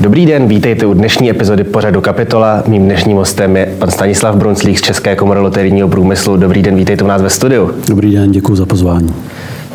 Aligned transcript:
Dobrý 0.00 0.26
den, 0.26 0.48
vítejte 0.48 0.86
u 0.86 0.94
dnešní 0.94 1.30
epizody 1.30 1.64
pořadu 1.64 2.00
Kapitola. 2.00 2.62
Mým 2.66 2.84
dnešním 2.84 3.16
hostem 3.16 3.56
je 3.56 3.74
pan 3.78 3.90
Stanislav 3.90 4.36
Brunclík 4.36 4.78
z 4.78 4.82
České 4.82 5.16
komory 5.16 5.40
loterijního 5.40 5.88
průmyslu. 5.88 6.36
Dobrý 6.36 6.62
den, 6.62 6.76
vítejte 6.76 7.04
u 7.04 7.06
nás 7.06 7.22
ve 7.22 7.30
studiu. 7.30 7.70
Dobrý 7.88 8.12
den, 8.12 8.32
děkuji 8.32 8.56
za 8.56 8.66
pozvání. 8.66 9.14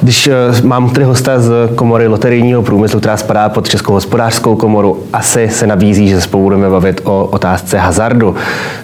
Když 0.01 0.27
eh, 0.27 0.33
mám 0.63 0.89
tady 0.89 1.05
hosta 1.05 1.39
z 1.39 1.51
komory 1.75 2.07
loterijního 2.07 2.61
průmyslu, 2.61 2.99
která 2.99 3.17
spadá 3.17 3.49
pod 3.49 3.69
Českou 3.69 3.93
hospodářskou 3.93 4.55
komoru, 4.55 5.03
asi 5.13 5.49
se 5.49 5.67
nabízí, 5.67 6.07
že 6.07 6.21
spolu 6.21 6.43
budeme 6.43 6.69
bavit 6.69 7.01
o 7.03 7.25
otázce 7.25 7.77
hazardu. 7.77 8.35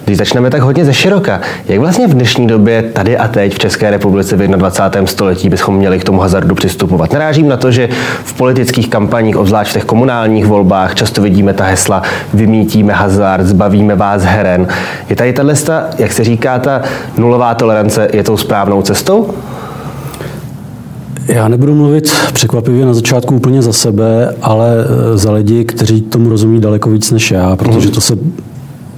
Když 0.04 0.18
začneme 0.18 0.50
tak 0.50 0.62
hodně 0.62 0.84
ze 0.84 0.94
široka, 0.94 1.40
jak 1.68 1.78
vlastně 1.78 2.06
v 2.06 2.14
dnešní 2.14 2.46
době 2.46 2.82
tady 2.82 3.18
a 3.18 3.28
teď 3.28 3.54
v 3.54 3.58
České 3.58 3.90
republice 3.90 4.36
v 4.36 4.40
21. 4.40 5.06
století 5.06 5.48
bychom 5.48 5.76
měli 5.76 5.98
k 5.98 6.04
tomu 6.04 6.20
hazardu 6.20 6.54
přistupovat? 6.54 7.12
Narážím 7.12 7.48
na 7.48 7.56
to, 7.56 7.70
že 7.70 7.88
v 8.24 8.32
politických 8.32 8.88
kampaních, 8.88 9.36
obzvlášť 9.36 9.70
v 9.70 9.74
těch 9.74 9.84
komunálních 9.84 10.46
volbách, 10.46 10.94
často 10.94 11.22
vidíme 11.22 11.54
ta 11.54 11.64
hesla 11.64 12.02
vymítíme 12.34 12.92
hazard, 12.92 13.46
zbavíme 13.46 13.94
vás 13.94 14.22
heren. 14.22 14.68
Je 15.08 15.16
tady 15.16 15.32
tahle, 15.32 15.54
jak 15.98 16.12
se 16.12 16.24
říká, 16.24 16.58
ta 16.58 16.82
nulová 17.16 17.54
tolerance, 17.54 18.08
je 18.12 18.22
tou 18.22 18.36
správnou 18.36 18.82
cestou? 18.82 19.34
Já 21.28 21.48
nebudu 21.48 21.74
mluvit 21.74 22.10
překvapivě 22.32 22.86
na 22.86 22.94
začátku 22.94 23.36
úplně 23.36 23.62
za 23.62 23.72
sebe, 23.72 24.34
ale 24.42 24.68
eh, 24.84 25.18
za 25.18 25.32
lidi, 25.32 25.64
kteří 25.64 26.00
tomu 26.00 26.28
rozumí 26.30 26.60
daleko 26.60 26.90
víc 26.90 27.10
než 27.10 27.30
já, 27.30 27.56
protože 27.56 27.90
to 27.90 28.00
se 28.00 28.18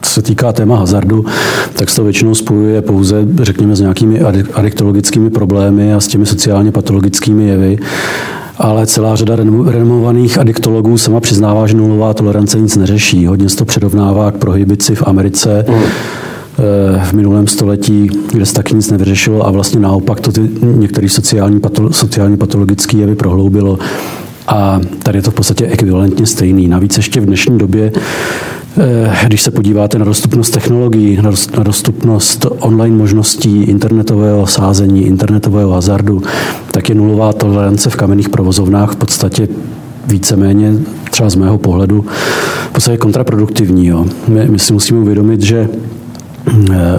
co 0.03 0.11
se 0.11 0.23
týká 0.23 0.53
téma 0.53 0.77
hazardu, 0.77 1.25
tak 1.75 1.91
se 1.91 1.97
to 1.97 2.05
většinou 2.05 2.35
spojuje 2.35 2.83
pouze, 2.83 3.27
řekněme, 3.43 3.77
s 3.77 3.81
nějakými 3.81 4.21
adiktologickými 4.55 5.31
problémy 5.31 5.95
a 5.95 6.01
s 6.01 6.07
těmi 6.07 6.27
sociálně 6.27 6.73
patologickými 6.73 7.49
jevy. 7.49 7.79
Ale 8.59 8.87
celá 8.87 9.17
řada 9.17 9.37
renomovaných 9.67 10.39
adiktologů 10.39 10.99
sama 10.99 11.21
přiznává, 11.21 11.67
že 11.67 11.77
nulová 11.77 12.15
tolerance 12.15 12.61
nic 12.61 12.77
neřeší. 12.77 13.27
Hodně 13.27 13.49
se 13.49 13.57
to 13.57 13.65
předovnává 13.65 14.31
k 14.31 14.37
prohibici 14.37 14.95
v 14.95 15.03
Americe. 15.07 15.65
Mm 15.69 15.83
v 17.05 17.13
minulém 17.13 17.47
století, 17.47 18.11
kde 18.33 18.47
se 18.47 18.55
taky 18.55 18.75
nic 18.75 18.91
nevyřešilo 18.91 19.47
a 19.47 19.51
vlastně 19.51 19.81
naopak 19.81 20.21
to 20.21 20.33
ty 20.33 20.41
některé 20.63 21.09
sociální, 21.09 21.61
patolo, 21.61 21.93
sociální 21.93 22.37
patologické 22.37 22.97
jevy 22.97 23.15
prohloubilo. 23.15 23.79
A 24.47 24.81
tady 25.03 25.19
je 25.19 25.23
to 25.23 25.31
v 25.31 25.35
podstatě 25.35 25.67
ekvivalentně 25.67 26.27
stejný. 26.27 26.69
Navíc 26.69 26.97
ještě 26.97 27.21
v 27.21 27.27
dnešní 27.27 27.59
době 27.59 27.93
eh, 28.79 29.17
když 29.27 29.43
se 29.43 29.51
podíváte 29.51 29.99
na 29.99 30.05
dostupnost 30.05 30.51
technologií, 30.51 31.19
na 31.57 31.63
dostupnost 31.63 32.47
online 32.59 32.97
možností 32.97 33.63
internetového 33.63 34.47
sázení, 34.47 35.07
internetového 35.07 35.71
hazardu, 35.71 36.23
tak 36.71 36.89
je 36.89 36.95
nulová 36.95 37.33
tolerance 37.33 37.91
v 37.91 37.97
kamenných 37.97 38.29
provozovnách 38.29 38.93
v 38.93 38.97
podstatě 38.97 39.49
víceméně, 40.07 40.75
třeba 41.11 41.31
z 41.31 41.37
mého 41.37 41.59
pohledu, 41.59 42.05
v 42.71 42.73
podstatě 42.73 42.97
kontraproduktivní. 42.97 43.87
Jo. 43.87 44.07
My, 44.29 44.49
my 44.49 44.59
si 44.59 44.73
musíme 44.73 45.01
uvědomit, 45.01 45.43
že 45.43 45.69
Eh, 45.69 45.90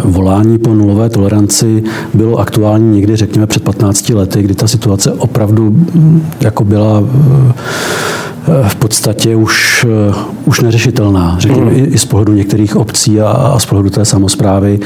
volání 0.04 0.58
po 0.58 0.74
nulové 0.74 1.10
toleranci 1.10 1.84
bylo 2.14 2.38
aktuální 2.38 2.96
někdy, 2.96 3.16
řekněme, 3.16 3.48
před 3.48 3.64
15 3.64 4.10
lety, 4.10 4.44
kdy 4.44 4.56
ta 4.56 4.68
situace 4.68 5.12
opravdu 5.12 5.70
mm, 5.70 6.24
jako 6.42 6.64
byla 6.64 7.04
eh, 7.04 8.70
v 8.70 8.76
podstatě 8.76 9.36
už, 9.36 9.86
eh, 9.90 10.14
už 10.46 10.60
neřešitelná, 10.62 11.36
řekněme, 11.40 11.72
mm. 11.72 11.78
i, 11.78 11.80
i 11.80 11.98
z 11.98 12.06
pohledu 12.06 12.34
některých 12.34 12.76
obcí 12.76 13.22
a, 13.22 13.30
a 13.30 13.60
z 13.60 13.66
pohledu 13.66 13.90
té 13.90 14.06
samozprávy. 14.06 14.80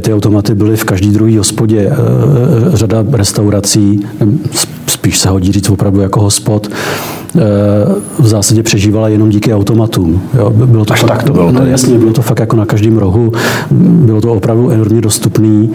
Ty 0.00 0.14
automaty 0.14 0.54
byly 0.54 0.76
v 0.76 0.84
každý 0.84 1.10
druhý 1.10 1.36
hospodě, 1.36 1.90
řada 2.72 3.04
restaurací, 3.12 4.06
spíš 5.06 5.18
se 5.18 5.28
hodí 5.28 5.52
říct 5.52 5.70
opravdu 5.70 6.00
jako 6.00 6.20
hospod, 6.20 6.70
v 8.18 8.26
zásadě 8.26 8.62
přežívala 8.62 9.08
jenom 9.08 9.28
díky 9.28 9.54
automatům. 9.54 10.22
Jo, 10.38 10.50
bylo 10.50 10.84
to 10.84 10.92
Až 10.92 11.00
fakt, 11.00 11.10
tak 11.10 11.22
to 11.22 11.32
bylo. 11.32 11.52
No, 11.52 11.66
jasně, 11.66 11.98
bylo 11.98 12.12
to 12.12 12.22
fakt 12.22 12.38
jako 12.38 12.56
na 12.56 12.66
každém 12.66 12.98
rohu, 12.98 13.32
bylo 13.70 14.20
to 14.20 14.32
opravdu 14.32 14.70
enormně 14.70 15.00
dostupný 15.00 15.72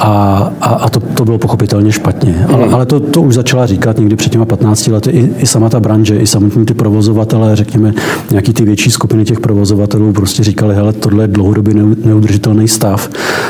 a, 0.00 0.52
a, 0.60 0.68
a 0.68 0.88
to, 0.88 1.00
to 1.00 1.24
bylo 1.24 1.38
pochopitelně 1.38 1.92
špatně. 1.92 2.46
Ale, 2.52 2.66
ale 2.66 2.86
to, 2.86 3.00
to 3.00 3.22
už 3.22 3.34
začala 3.34 3.66
říkat 3.66 3.98
někdy 3.98 4.16
před 4.16 4.32
těma 4.32 4.44
15 4.44 4.86
lety 4.86 5.10
i, 5.10 5.42
i 5.42 5.46
sama 5.46 5.68
ta 5.68 5.80
branže, 5.80 6.16
i 6.16 6.26
samotní 6.26 6.66
ty 6.66 6.74
provozovatelé, 6.74 7.56
řekněme, 7.56 7.92
nějaký 8.30 8.52
ty 8.52 8.64
větší 8.64 8.90
skupiny 8.90 9.24
těch 9.24 9.40
provozovatelů 9.40 10.12
prostě 10.12 10.44
říkali, 10.44 10.74
hele, 10.74 10.92
tohle 10.92 11.24
je 11.24 11.28
dlouhodobě 11.28 11.74
neudržitelný 12.04 12.68
stav. 12.68 13.08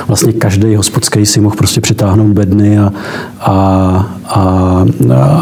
Vlastně 0.08 0.32
každý 0.32 0.74
hospodský 0.74 1.26
si 1.26 1.40
mohl 1.40 1.56
prostě 1.56 1.80
přitáhnout 1.80 2.32
bedny 2.32 2.78
a, 2.78 2.92
a, 3.40 4.06
a, 4.24 4.86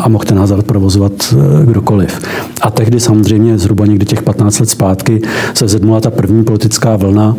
a 0.03 0.09
mohl 0.09 0.25
ten 0.25 0.39
hazard 0.39 0.67
provozovat 0.67 1.13
eh, 1.33 1.67
kdokoliv. 1.67 2.21
A 2.61 2.71
tehdy 2.71 3.01
samozřejmě 3.01 3.59
zhruba 3.59 3.87
někdy 3.87 4.07
těch 4.07 4.23
15 4.23 4.59
let 4.61 4.71
zpátky 4.71 5.23
se 5.55 5.69
zednula 5.69 6.01
ta 6.01 6.11
první 6.11 6.45
politická 6.45 6.97
vlna, 6.97 7.37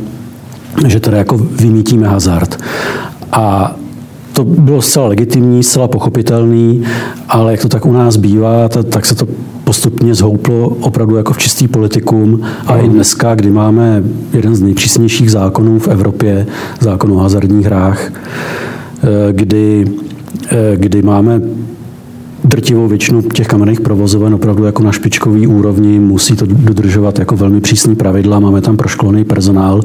že 0.87 0.99
teda 0.99 1.17
jako 1.17 1.37
vymítíme 1.37 2.07
hazard. 2.07 2.57
A 3.31 3.75
to 4.33 4.43
bylo 4.43 4.81
zcela 4.81 5.07
legitimní, 5.07 5.63
zcela 5.63 5.87
pochopitelný, 5.87 6.83
ale 7.29 7.51
jak 7.51 7.61
to 7.61 7.69
tak 7.69 7.85
u 7.85 7.91
nás 7.91 8.17
bývá, 8.17 8.69
tak 8.69 9.05
se 9.05 9.15
to 9.15 9.27
postupně 9.63 10.15
zhouplo 10.15 10.67
opravdu 10.67 11.15
jako 11.15 11.33
v 11.33 11.37
čistý 11.37 11.67
politikum. 11.67 12.41
A 12.65 12.77
i 12.77 12.89
dneska, 12.89 13.35
kdy 13.35 13.49
máme 13.51 14.03
jeden 14.33 14.55
z 14.55 14.61
nejpřísnějších 14.61 15.31
zákonů 15.31 15.79
v 15.79 15.87
Evropě, 15.87 16.47
zákon 16.79 17.11
o 17.11 17.15
hazardních 17.15 17.65
hrách, 17.65 18.11
eh, 18.11 19.33
kdy, 19.33 19.85
eh, 20.51 20.75
kdy 20.75 21.01
máme 21.01 21.41
drtivou 22.49 22.87
většinu 22.87 23.21
těch 23.21 23.47
kamenných 23.47 23.81
provozoven 23.81 24.33
opravdu 24.33 24.65
jako 24.65 24.83
na 24.83 24.91
špičkový 24.91 25.47
úrovni, 25.47 25.99
musí 25.99 26.35
to 26.35 26.45
dodržovat 26.45 27.19
jako 27.19 27.35
velmi 27.35 27.61
přísný 27.61 27.95
pravidla, 27.95 28.39
máme 28.39 28.61
tam 28.61 28.77
proškolený 28.77 29.25
personál, 29.25 29.81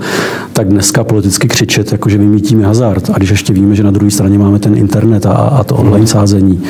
tak 0.52 0.68
dneska 0.68 1.04
politicky 1.04 1.48
křičet, 1.48 1.92
jako 1.92 2.08
že 2.08 2.18
vymítíme 2.18 2.66
hazard. 2.66 3.10
A 3.10 3.18
když 3.18 3.30
ještě 3.30 3.52
víme, 3.52 3.74
že 3.74 3.82
na 3.82 3.90
druhé 3.90 4.10
straně 4.10 4.38
máme 4.38 4.58
ten 4.58 4.76
internet 4.76 5.26
a, 5.26 5.32
a 5.32 5.64
to 5.64 5.76
online 5.76 6.06
sázení, 6.06 6.62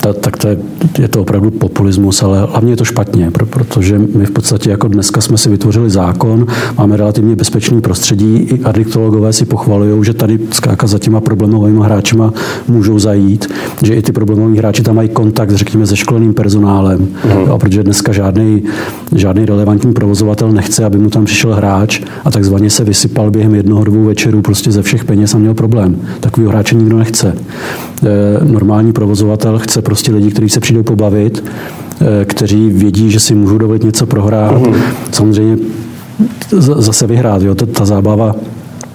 ta, 0.00 0.12
tak 0.12 0.36
to 0.36 0.48
je, 0.48 0.58
je 0.98 1.08
to 1.08 1.20
opravdu 1.20 1.50
populismus, 1.50 2.22
ale 2.22 2.40
hlavně 2.40 2.72
je 2.72 2.76
to 2.76 2.84
špatně, 2.84 3.30
protože 3.30 3.98
my 3.98 4.26
v 4.26 4.30
podstatě 4.30 4.70
jako 4.70 4.88
dneska 4.88 5.20
jsme 5.20 5.38
si 5.38 5.50
vytvořili 5.50 5.90
zákon, 5.90 6.46
máme 6.78 6.96
relativně 6.96 7.36
bezpečný 7.36 7.80
prostředí, 7.80 8.36
i 8.36 8.64
adiktologové 8.64 9.32
si 9.32 9.44
pochvalují, 9.44 10.04
že 10.04 10.14
tady 10.14 10.38
skáka 10.52 10.86
za 10.86 10.98
těma 10.98 11.20
problémovými 11.20 11.80
hráčima 11.84 12.32
můžou 12.68 12.98
zajít, 12.98 13.52
že 13.82 13.94
i 13.94 14.02
ty 14.02 14.12
problémoví 14.12 14.58
hráči 14.58 14.82
tam 14.82 14.96
mají 14.96 15.08
kontakt, 15.08 15.50
řekněme, 15.50 15.86
se 15.86 15.96
školeným 15.96 16.34
personálem, 16.34 16.98
mm. 17.00 17.46
jo, 17.46 17.58
protože 17.58 17.82
dneska 17.82 18.12
žádný, 18.12 18.62
žádný 19.14 19.46
relevantní 19.46 19.92
provozovatel 19.92 20.52
nechce, 20.52 20.84
aby 20.84 20.98
mu 20.98 21.10
tam 21.10 21.24
přišel 21.24 21.54
hráč 21.54 22.00
a 22.24 22.30
takzvaně 22.30 22.70
se 22.70 22.84
vysypal 22.84 23.30
během 23.30 23.54
jednoho 23.54 23.84
dvou 23.84 24.04
večerů 24.04 24.42
prostě 24.42 24.72
ze 24.72 24.82
všech 24.82 25.04
peněz 25.04 25.34
a 25.34 25.38
měl 25.38 25.54
problém. 25.54 25.96
Takový 26.20 26.46
hráče 26.46 26.74
nikdo 26.74 26.98
nechce. 26.98 27.34
E, 28.06 28.44
normální 28.44 28.92
provozovatel 28.92 29.58
chce 29.58 29.82
prostě 29.90 30.12
lidi, 30.12 30.30
kteří 30.30 30.48
se 30.48 30.60
přijdou 30.60 30.82
pobavit, 30.82 31.44
eh, 32.00 32.24
kteří 32.24 32.70
vědí, 32.70 33.10
že 33.10 33.20
si 33.20 33.34
můžou 33.34 33.58
dovolit 33.58 33.84
něco 33.84 34.06
prohrát. 34.06 34.52
Mm-hmm. 34.52 34.82
Samozřejmě 35.12 35.56
zase 36.58 37.06
vyhrát. 37.06 37.42
Jo? 37.42 37.54
Ta, 37.54 37.66
ta 37.66 37.84
zábava 37.84 38.34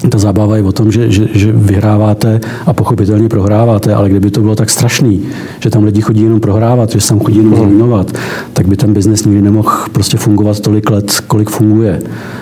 ta 0.09 0.17
zábava 0.17 0.57
je 0.57 0.63
o 0.63 0.71
tom, 0.71 0.91
že, 0.91 1.11
že, 1.11 1.27
že 1.33 1.51
vyhráváte 1.51 2.39
a 2.65 2.73
pochopitelně 2.73 3.29
prohráváte, 3.29 3.93
ale 3.93 4.09
kdyby 4.09 4.31
to 4.31 4.41
bylo 4.41 4.55
tak 4.55 4.69
strašný, 4.69 5.21
že 5.59 5.69
tam 5.69 5.83
lidi 5.83 6.01
chodí 6.01 6.21
jenom 6.21 6.39
prohrávat, 6.39 6.91
že 6.91 7.01
se 7.01 7.09
tam 7.09 7.19
chodí 7.19 7.37
jenom 7.37 7.53
mhm. 7.53 7.61
zrujnovat, 7.61 8.11
tak 8.53 8.67
by 8.67 8.77
ten 8.77 8.93
biznes 8.93 9.25
nikdy 9.25 9.41
nemohl 9.41 9.71
prostě 9.91 10.17
fungovat 10.17 10.59
tolik 10.59 10.89
let, 10.89 11.11
kolik 11.27 11.49
funguje. 11.49 12.01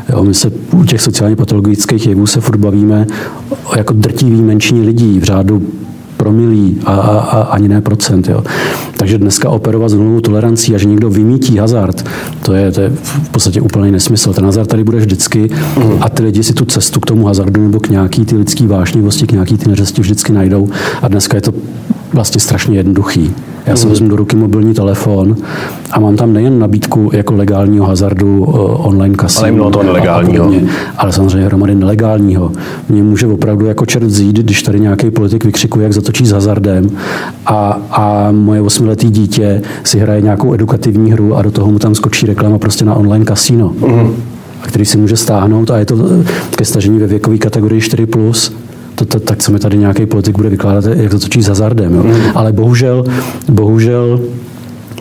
Jo, 0.10 0.24
my 0.24 0.34
se 0.34 0.52
u 0.72 0.84
těch 0.84 1.02
sociálně 1.02 1.36
patologických 1.36 2.08
jevů 2.08 2.28
se 2.28 2.42
furt 2.42 2.58
bavíme 2.58 3.08
o 3.66 3.78
jako 3.78 3.94
drtivý 3.94 4.42
menšině 4.42 4.82
lidí 4.82 5.20
v 5.20 5.24
řádu 5.24 5.62
promilí 6.24 6.80
a, 6.86 6.92
a, 6.92 7.18
a 7.20 7.42
ani 7.42 7.68
ne 7.68 7.82
procent. 7.82 8.28
Jo. 8.28 8.44
Takže 8.98 9.18
dneska 9.18 9.50
operovat 9.50 9.90
s 9.90 9.94
nulovou 9.94 10.20
tolerancí 10.20 10.76
a 10.76 10.78
že 10.78 10.88
někdo 10.88 11.10
vymítí 11.10 11.58
hazard, 11.58 12.06
to 12.42 12.54
je, 12.54 12.72
to 12.72 12.82
je 12.82 12.90
v 12.90 13.30
podstatě 13.30 13.62
úplný 13.62 13.92
nesmysl. 13.92 14.34
Ten 14.34 14.46
hazard 14.46 14.68
tady 14.68 14.84
bude 14.84 14.98
vždycky 14.98 15.50
a 16.00 16.10
ty 16.10 16.24
lidi 16.24 16.44
si 16.44 16.54
tu 16.54 16.66
cestu 16.66 17.00
k 17.00 17.06
tomu 17.06 17.26
hazardu 17.26 17.62
nebo 17.64 17.80
k 17.80 17.90
nějaký 17.90 18.26
ty 18.26 18.36
lidský 18.36 18.68
vášnivosti, 18.68 19.28
k 19.28 19.32
nějaký 19.32 19.58
ty 19.58 19.70
neřesti 19.70 20.02
vždycky 20.02 20.34
najdou 20.34 20.70
a 21.02 21.08
dneska 21.08 21.38
je 21.38 21.42
to 21.42 21.54
vlastně 22.14 22.42
strašně 22.42 22.78
jednoduchý. 22.78 23.36
Já 23.66 23.76
si 23.76 23.88
vezmu 23.88 24.10
do 24.10 24.16
ruky 24.16 24.36
mobilní 24.36 24.74
telefon 24.74 25.36
a 25.92 26.00
mám 26.00 26.16
tam 26.16 26.34
nejen 26.34 26.60
nabídku 26.60 27.10
jako 27.14 27.34
legálního 27.34 27.86
hazardu 27.86 28.46
eh, 28.48 28.58
online 28.74 29.16
kasínu. 29.16 29.44
Ale 29.44 29.52
mnoho 29.52 29.72
toho 29.72 29.84
nelegálního. 29.84 30.46
Podobně, 30.46 30.70
ale 30.98 31.12
samozřejmě 31.12 31.48
hromady 31.48 31.76
nelegálního. 31.76 32.52
Mě 32.90 33.04
může 33.04 33.28
opravdu 33.28 33.66
jako 33.66 33.86
čert 33.86 34.04
vzít, 34.04 34.38
když 34.38 34.64
tady 34.64 34.80
nějaký 34.80 35.12
politik 35.12 35.46
vykřikuje, 35.46 35.84
jak 35.84 35.94
zatočí 35.94 36.26
s 36.26 36.32
hazardem 36.32 36.90
a, 37.46 37.82
a 37.92 38.32
moje 38.32 38.62
osmiletý 38.62 39.10
dítě 39.10 39.62
si 39.84 40.00
hraje 40.00 40.22
nějakou 40.22 40.54
edukativní 40.54 41.12
hru 41.12 41.36
a 41.36 41.42
do 41.42 41.52
toho 41.52 41.72
mu 41.72 41.80
tam 41.80 41.96
skočí 41.96 42.26
reklama 42.26 42.58
prostě 42.58 42.86
na 42.86 42.96
online 42.96 43.26
kasíno. 43.26 43.74
Mm-hmm 43.80 44.14
který 44.64 44.86
si 44.86 44.98
může 44.98 45.18
stáhnout 45.18 45.72
a 45.72 45.78
je 45.78 45.86
to 45.86 45.98
ke 46.56 46.66
stažení 46.66 47.00
ve 47.00 47.08
věkové 47.08 47.38
kategorii 47.38 47.82
4+, 47.82 48.54
to, 48.96 49.06
to, 49.06 49.20
tak 49.20 49.38
co 49.44 49.52
mi 49.52 49.60
tady 49.60 49.78
nějaký 49.78 50.06
politik 50.06 50.36
bude 50.36 50.50
vykládat, 50.50 50.86
jak 50.86 51.12
to 51.12 51.20
točí 51.20 51.42
s 51.42 51.48
hazardem. 51.48 51.96
Jo? 51.96 52.04
Mm. 52.04 52.16
Ale 52.36 52.54
bohužel, 52.54 53.06
bohužel 53.50 54.20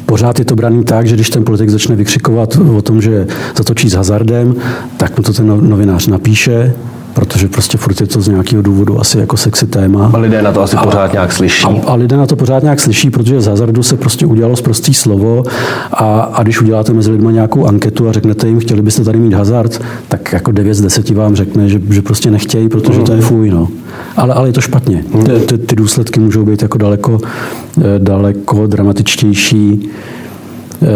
pořád 0.07 0.39
je 0.39 0.45
to 0.45 0.57
braný 0.57 0.85
tak, 0.85 1.07
že 1.07 1.15
když 1.15 1.31
ten 1.31 1.45
politik 1.45 1.69
začne 1.69 1.97
vykřikovat 1.97 2.59
o 2.77 2.83
tom, 2.83 3.03
že 3.03 3.27
zatočí 3.57 3.91
s 3.91 3.93
hazardem, 3.93 4.55
tak 4.97 5.17
mu 5.19 5.23
to 5.23 5.33
ten 5.33 5.47
no- 5.47 5.61
novinář 5.61 6.07
napíše, 6.07 6.75
protože 7.15 7.49
prostě 7.49 7.79
furt 7.79 8.01
je 8.01 8.07
to 8.07 8.21
z 8.21 8.29
nějakého 8.29 8.63
důvodu 8.63 9.01
asi 9.01 9.19
jako 9.19 9.37
sexy 9.37 9.67
téma. 9.67 10.11
A 10.15 10.19
lidé 10.19 10.43
na 10.43 10.53
to 10.53 10.63
asi 10.63 10.77
a, 10.77 10.83
pořád 10.83 11.13
nějak 11.13 11.33
slyší. 11.33 11.67
A, 11.67 11.91
a 11.91 11.95
lidé 11.95 12.17
na 12.17 12.27
to 12.27 12.37
pořád 12.37 12.63
nějak 12.63 12.81
slyší, 12.81 13.11
protože 13.11 13.41
z 13.41 13.47
hazardu 13.47 13.83
se 13.83 13.97
prostě 13.97 14.27
udělalo 14.27 14.57
zprostý 14.57 14.95
slovo 14.95 15.43
a, 15.93 16.21
a 16.21 16.43
když 16.43 16.61
uděláte 16.61 16.93
mezi 16.93 17.11
lidmi 17.11 17.33
nějakou 17.33 17.67
anketu 17.67 18.09
a 18.09 18.13
řeknete 18.13 18.49
jim, 18.49 18.61
chtěli 18.61 18.83
byste 18.83 19.05
tady 19.05 19.19
mít 19.19 19.35
hazard, 19.35 19.81
tak 20.09 20.33
jako 20.33 20.53
9 20.53 20.75
z 20.75 20.81
10 20.81 21.11
vám 21.11 21.37
řekne, 21.37 21.69
že, 21.69 21.81
že 21.91 22.03
prostě 22.03 22.31
nechtějí, 22.31 22.69
protože 22.69 23.01
to 23.01 23.13
je 23.13 23.21
fuj. 23.21 23.51
No. 23.51 23.69
Ale, 24.17 24.35
ale 24.35 24.49
je 24.49 24.53
to 24.53 24.61
špatně. 24.61 25.05
Mhm. 25.15 25.25
Ty, 25.25 25.33
ty, 25.41 25.59
ty 25.59 25.77
důsledky 25.77 26.21
můžou 26.21 26.45
být 26.45 26.63
jako 26.63 26.79
daleko, 26.79 27.19
eh, 27.79 27.83
daleko 27.99 28.67
dramatičtější 28.67 29.91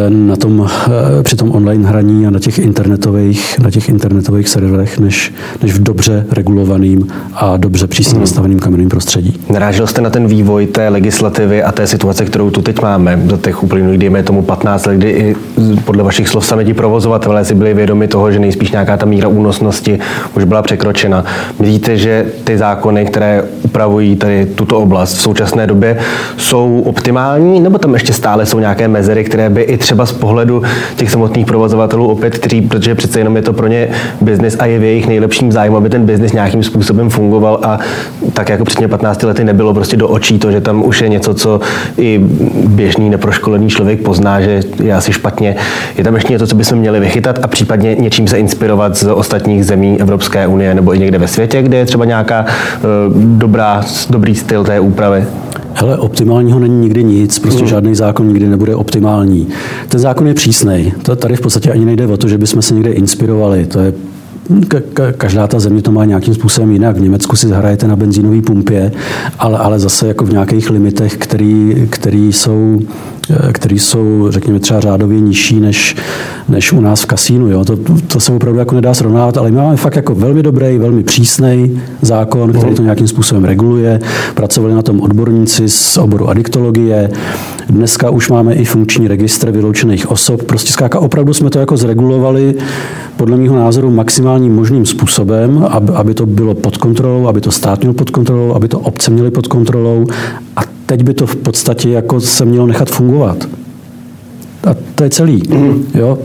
na 0.09 0.37
tom, 0.37 0.69
eh, 0.87 1.23
při 1.23 1.37
tom 1.37 1.51
online 1.51 1.89
hraní 1.89 2.27
a 2.27 2.31
na 2.31 2.39
těch 2.39 2.59
internetových, 2.59 3.59
na 3.59 3.71
těch 3.71 3.89
internetových 3.89 4.49
serverech, 4.49 4.99
než, 4.99 5.33
než 5.63 5.73
v 5.73 5.83
dobře 5.83 6.27
regulovaným 6.31 7.07
a 7.35 7.57
dobře 7.57 7.87
přísně 7.87 8.13
hmm. 8.13 8.21
nastaveným 8.21 8.59
kamenným 8.59 8.89
prostředí. 8.89 9.41
Narážel 9.53 9.87
jste 9.87 10.01
na 10.01 10.11
ten 10.11 10.27
vývoj 10.27 10.67
té 10.67 10.89
legislativy 10.89 11.63
a 11.63 11.73
té 11.73 11.87
situace, 11.87 12.25
kterou 12.25 12.51
tu 12.51 12.63
teď 12.63 12.83
máme, 12.83 13.23
za 13.31 13.37
těch 13.37 13.63
uplynulých, 13.63 13.99
dejme 13.99 14.23
tomu 14.23 14.43
15 14.43 14.87
let, 14.87 14.97
kdy 14.97 15.11
i 15.11 15.37
podle 15.85 16.03
vašich 16.03 16.29
slov 16.29 16.47
sami 16.47 16.65
ti 16.65 16.75
provozovatelé 16.75 17.45
si 17.45 17.55
byli 17.55 17.75
vědomi 17.75 18.09
toho, 18.09 18.33
že 18.33 18.39
nejspíš 18.39 18.71
nějaká 18.71 18.97
ta 18.97 19.07
míra 19.07 19.29
únosnosti 19.29 19.99
už 20.37 20.45
byla 20.45 20.63
překročena. 20.63 21.25
Myslíte, 21.59 21.97
že 21.97 22.27
ty 22.45 22.59
zákony, 22.59 23.07
které 23.07 23.45
upravují 23.63 24.17
tady 24.17 24.47
tuto 24.47 24.79
oblast 24.79 25.15
v 25.15 25.21
současné 25.21 25.67
době, 25.67 25.99
jsou 26.37 26.83
optimální, 26.87 27.61
nebo 27.61 27.79
tam 27.79 27.95
ještě 27.95 28.13
stále 28.13 28.47
jsou 28.47 28.59
nějaké 28.59 28.89
mezery, 28.89 29.25
které 29.25 29.51
by 29.51 29.63
i 29.63 29.76
třeba 29.77 30.07
z 30.07 30.13
pohledu 30.13 30.63
těch 30.97 31.11
samotných 31.11 31.47
provozovatelů 31.47 32.09
opět, 32.09 32.39
kteří, 32.39 32.61
protože 32.61 32.95
přece 32.95 33.21
jenom 33.21 33.37
je 33.37 33.43
to 33.43 33.53
pro 33.53 33.67
ně 33.67 33.89
biznis 34.21 34.57
a 34.59 34.67
je 34.67 34.79
v 34.79 34.83
jejich 34.83 35.07
nejlepším 35.07 35.53
zájmu, 35.53 35.77
aby 35.77 35.89
ten 35.89 36.07
biznis 36.07 36.33
nějakým 36.33 36.63
způsobem 36.63 37.11
fungoval 37.11 37.61
a 37.63 37.79
tak 38.33 38.49
jako 38.49 38.65
před 38.65 38.89
15 38.89 39.23
lety 39.23 39.45
nebylo 39.45 39.75
prostě 39.75 39.97
do 39.97 40.09
očí 40.09 40.39
to, 40.39 40.53
že 40.53 40.61
tam 40.61 40.85
už 40.85 41.01
je 41.01 41.09
něco, 41.09 41.35
co 41.35 41.61
i 41.99 42.21
běžný 42.67 43.11
neproškolený 43.11 43.69
člověk 43.69 44.03
pozná, 44.03 44.41
že 44.41 44.61
je 44.83 44.95
asi 44.95 45.13
špatně. 45.13 45.57
Je 45.99 46.05
tam 46.05 46.15
ještě 46.15 46.33
něco, 46.33 46.47
co 46.47 46.57
bychom 46.57 46.79
měli 46.79 47.01
vychytat 47.01 47.39
a 47.43 47.47
případně 47.47 47.95
něčím 47.95 48.29
se 48.29 48.39
inspirovat 48.39 48.97
z 48.97 49.13
ostatních 49.13 49.65
zemí 49.65 50.01
Evropské 50.01 50.47
unie 50.47 50.75
nebo 50.75 50.95
i 50.95 50.99
někde 50.99 51.19
ve 51.19 51.29
světě, 51.29 51.63
kde 51.63 51.77
je 51.77 51.87
třeba 51.87 52.05
nějaká 52.05 52.47
uh, 52.47 53.23
dobrá, 53.39 53.85
dobrý 54.11 54.35
styl 54.35 54.65
té 54.65 54.81
úpravy? 54.81 55.27
Hele, 55.79 55.99
optimálního 55.99 56.59
není 56.59 56.81
nikdy 56.81 57.05
nic, 57.05 57.39
prostě 57.39 57.63
mm. 57.63 57.69
žádný 57.69 57.95
zákon 57.95 58.29
nikdy 58.29 58.47
nebude 58.47 58.75
optimální. 58.75 59.49
Ten 59.89 60.01
zákon 60.01 60.27
je 60.27 60.35
přísný. 60.35 60.93
To 61.03 61.17
tady 61.17 61.37
v 61.37 61.41
podstatě 61.41 61.73
ani 61.73 61.85
nejde 61.85 62.07
o 62.07 62.17
to, 62.17 62.29
že 62.29 62.39
bychom 62.39 62.63
se 62.63 62.75
někde 62.75 62.91
inspirovali. 62.91 63.67
To 63.67 63.79
je 63.79 63.93
každá 65.17 65.47
ta 65.47 65.61
země 65.61 65.83
to 65.83 65.93
má 65.93 66.05
nějakým 66.05 66.35
způsobem 66.35 66.71
jinak. 66.71 66.97
V 66.97 67.01
Německu 67.01 67.37
si 67.37 67.49
zahrajete 67.49 67.89
na 67.89 67.97
benzínové 67.97 68.43
pumpě, 68.43 68.93
ale, 69.39 69.59
ale 69.59 69.79
zase 69.79 70.09
jako 70.09 70.25
v 70.25 70.31
nějakých 70.31 70.71
limitech, 70.71 71.17
který, 71.17 71.87
který 71.91 72.33
jsou 72.33 72.81
který 73.53 73.79
jsou, 73.79 74.27
řekněme, 74.31 74.61
třeba 74.61 74.81
řádově 74.81 75.21
nižší 75.21 75.61
než, 75.61 75.97
než 76.49 76.73
u 76.73 76.81
nás 76.81 77.03
v 77.03 77.07
kasínu. 77.07 77.51
Jo? 77.51 77.65
To, 77.65 77.77
to 78.07 78.21
se 78.21 78.33
opravdu 78.33 78.59
jako 78.59 78.75
nedá 78.75 78.95
srovnávat, 78.95 79.37
ale 79.37 79.51
my 79.51 79.57
máme 79.57 79.77
fakt 79.77 79.97
jako 79.97 80.15
velmi 80.15 80.43
dobrý, 80.43 80.79
velmi 80.79 81.03
přísný 81.03 81.81
zákon, 82.03 82.53
který 82.53 82.75
to 82.75 82.83
nějakým 82.83 83.09
způsobem 83.09 83.45
reguluje. 83.45 84.01
Pracovali 84.35 84.75
na 84.75 84.83
tom 84.83 85.01
odborníci 85.01 85.69
z 85.69 85.99
oboru 85.99 86.29
adiktologie. 86.29 87.11
Dneska 87.69 88.11
už 88.11 88.31
máme 88.31 88.55
i 88.55 88.65
funkční 88.65 89.09
registr 89.09 89.51
vyloučených 89.51 90.11
osob. 90.11 90.43
Prostě 90.43 90.73
zkrátka 90.73 90.99
opravdu 90.99 91.35
jsme 91.35 91.51
to 91.51 91.59
jako 91.59 91.77
zregulovali 91.77 92.55
podle 93.17 93.37
mého 93.37 93.57
názoru 93.57 93.91
maximálním 93.91 94.55
možným 94.55 94.87
způsobem, 94.87 95.67
aby, 95.71 95.93
aby 95.93 96.15
to 96.15 96.27
bylo 96.27 96.55
pod 96.55 96.77
kontrolou, 96.77 97.27
aby 97.27 97.41
to 97.41 97.51
stát 97.51 97.81
měl 97.81 97.93
pod 97.93 98.11
kontrolou, 98.11 98.55
aby 98.55 98.69
to 98.69 98.79
obce 98.79 99.11
měly 99.11 99.31
pod 99.31 99.47
kontrolou 99.47 100.07
a 100.57 100.61
teď 100.87 101.03
by 101.03 101.15
to 101.15 101.27
v 101.27 101.37
podstatě 101.37 101.91
jako 101.91 102.21
se 102.21 102.45
mělo 102.45 102.67
nechat 102.67 102.91
fungovat. 102.91 103.16
A 103.25 104.75
to 104.95 105.05
je 105.05 105.11
celý. 105.11 105.43
Mm. 105.51 105.85
Jo? 105.95 106.19